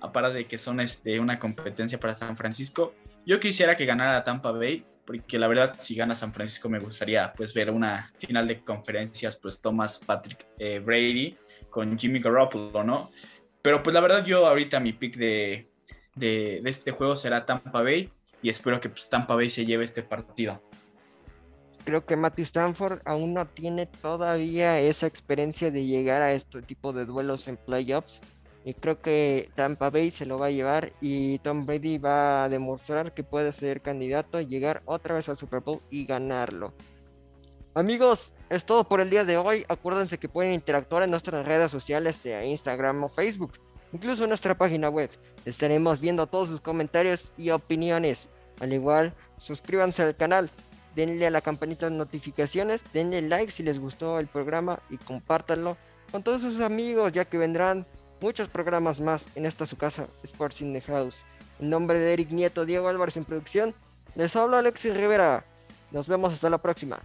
Aparte 0.00 0.34
de 0.34 0.46
que 0.46 0.58
son 0.58 0.80
este, 0.80 1.20
una 1.20 1.38
competencia 1.38 2.00
para 2.00 2.16
San 2.16 2.36
Francisco. 2.36 2.94
Yo 3.24 3.38
quisiera 3.40 3.76
que 3.76 3.86
ganara 3.86 4.24
Tampa 4.24 4.50
Bay, 4.50 4.84
porque 5.06 5.38
la 5.38 5.46
verdad 5.46 5.76
si 5.78 5.94
gana 5.94 6.14
San 6.14 6.32
Francisco 6.32 6.68
me 6.68 6.80
gustaría 6.80 7.32
pues 7.32 7.54
ver 7.54 7.70
una 7.70 8.12
final 8.18 8.46
de 8.46 8.60
conferencias 8.60 9.36
pues 9.36 9.60
Thomas 9.60 10.00
Patrick 10.04 10.46
eh, 10.58 10.80
Brady 10.80 11.36
con 11.70 11.98
Jimmy 11.98 12.20
Garoppolo, 12.20 12.82
¿no? 12.82 13.10
Pero 13.62 13.82
pues 13.82 13.94
la 13.94 14.00
verdad 14.00 14.24
yo 14.24 14.46
ahorita 14.46 14.80
mi 14.80 14.92
pick 14.92 15.16
de, 15.16 15.68
de, 16.14 16.60
este 16.64 16.90
juego 16.90 17.16
será 17.16 17.46
Tampa 17.46 17.82
Bay 17.82 18.10
y 18.42 18.50
espero 18.50 18.80
que 18.80 18.88
pues, 18.88 19.08
Tampa 19.08 19.34
Bay 19.34 19.48
se 19.48 19.64
lleve 19.64 19.84
este 19.84 20.02
partido. 20.02 20.62
Creo 21.84 22.04
que 22.04 22.16
Matthew 22.16 22.42
Stanford 22.44 23.00
aún 23.04 23.34
no 23.34 23.46
tiene 23.46 23.86
todavía 23.86 24.80
esa 24.80 25.06
experiencia 25.06 25.70
de 25.70 25.86
llegar 25.86 26.22
a 26.22 26.32
este 26.32 26.62
tipo 26.62 26.92
de 26.92 27.04
duelos 27.04 27.46
en 27.46 27.56
playoffs 27.56 28.20
y 28.66 28.74
creo 28.74 29.00
que 29.00 29.48
Tampa 29.54 29.90
Bay 29.90 30.10
se 30.10 30.26
lo 30.26 30.40
va 30.40 30.46
a 30.46 30.50
llevar 30.50 30.92
y 31.00 31.38
Tom 31.38 31.66
Brady 31.66 31.98
va 31.98 32.42
a 32.42 32.48
demostrar 32.48 33.14
que 33.14 33.22
puede 33.22 33.52
ser 33.52 33.80
candidato, 33.80 34.40
llegar 34.40 34.82
otra 34.86 35.14
vez 35.14 35.28
al 35.28 35.38
Super 35.38 35.60
Bowl 35.60 35.80
y 35.88 36.04
ganarlo. 36.04 36.74
Amigos, 37.74 38.34
es 38.50 38.66
todo 38.66 38.82
por 38.82 39.00
el 39.00 39.08
día 39.08 39.24
de 39.24 39.36
hoy. 39.36 39.64
Acuérdense 39.68 40.18
que 40.18 40.28
pueden 40.28 40.52
interactuar 40.52 41.04
en 41.04 41.12
nuestras 41.12 41.46
redes 41.46 41.70
sociales, 41.70 42.16
sea 42.16 42.44
Instagram 42.44 43.04
o 43.04 43.08
Facebook, 43.08 43.52
incluso 43.92 44.24
en 44.24 44.30
nuestra 44.30 44.58
página 44.58 44.88
web. 44.88 45.10
Estaremos 45.44 46.00
viendo 46.00 46.26
todos 46.26 46.48
sus 46.48 46.60
comentarios 46.60 47.32
y 47.38 47.50
opiniones. 47.50 48.28
Al 48.58 48.72
igual, 48.72 49.14
suscríbanse 49.36 50.02
al 50.02 50.16
canal, 50.16 50.50
denle 50.96 51.24
a 51.24 51.30
la 51.30 51.40
campanita 51.40 51.88
de 51.88 51.94
notificaciones, 51.94 52.82
denle 52.92 53.22
like 53.22 53.52
si 53.52 53.62
les 53.62 53.78
gustó 53.78 54.18
el 54.18 54.26
programa 54.26 54.80
y 54.90 54.98
compártanlo 54.98 55.76
con 56.10 56.24
todos 56.24 56.42
sus 56.42 56.60
amigos, 56.60 57.12
ya 57.12 57.24
que 57.26 57.38
vendrán 57.38 57.86
muchos 58.20 58.48
programas 58.48 59.00
más 59.00 59.28
en 59.34 59.46
esta 59.46 59.66
su 59.66 59.76
casa, 59.76 60.08
Sports 60.22 60.62
in 60.62 60.72
the 60.72 60.80
House. 60.82 61.24
En 61.60 61.70
nombre 61.70 61.98
de 61.98 62.12
Eric 62.12 62.30
Nieto, 62.30 62.66
Diego 62.66 62.88
Álvarez 62.88 63.16
en 63.16 63.24
producción, 63.24 63.74
les 64.14 64.36
habla 64.36 64.58
Alexis 64.58 64.94
Rivera. 64.94 65.44
Nos 65.90 66.08
vemos 66.08 66.32
hasta 66.32 66.50
la 66.50 66.58
próxima. 66.58 67.00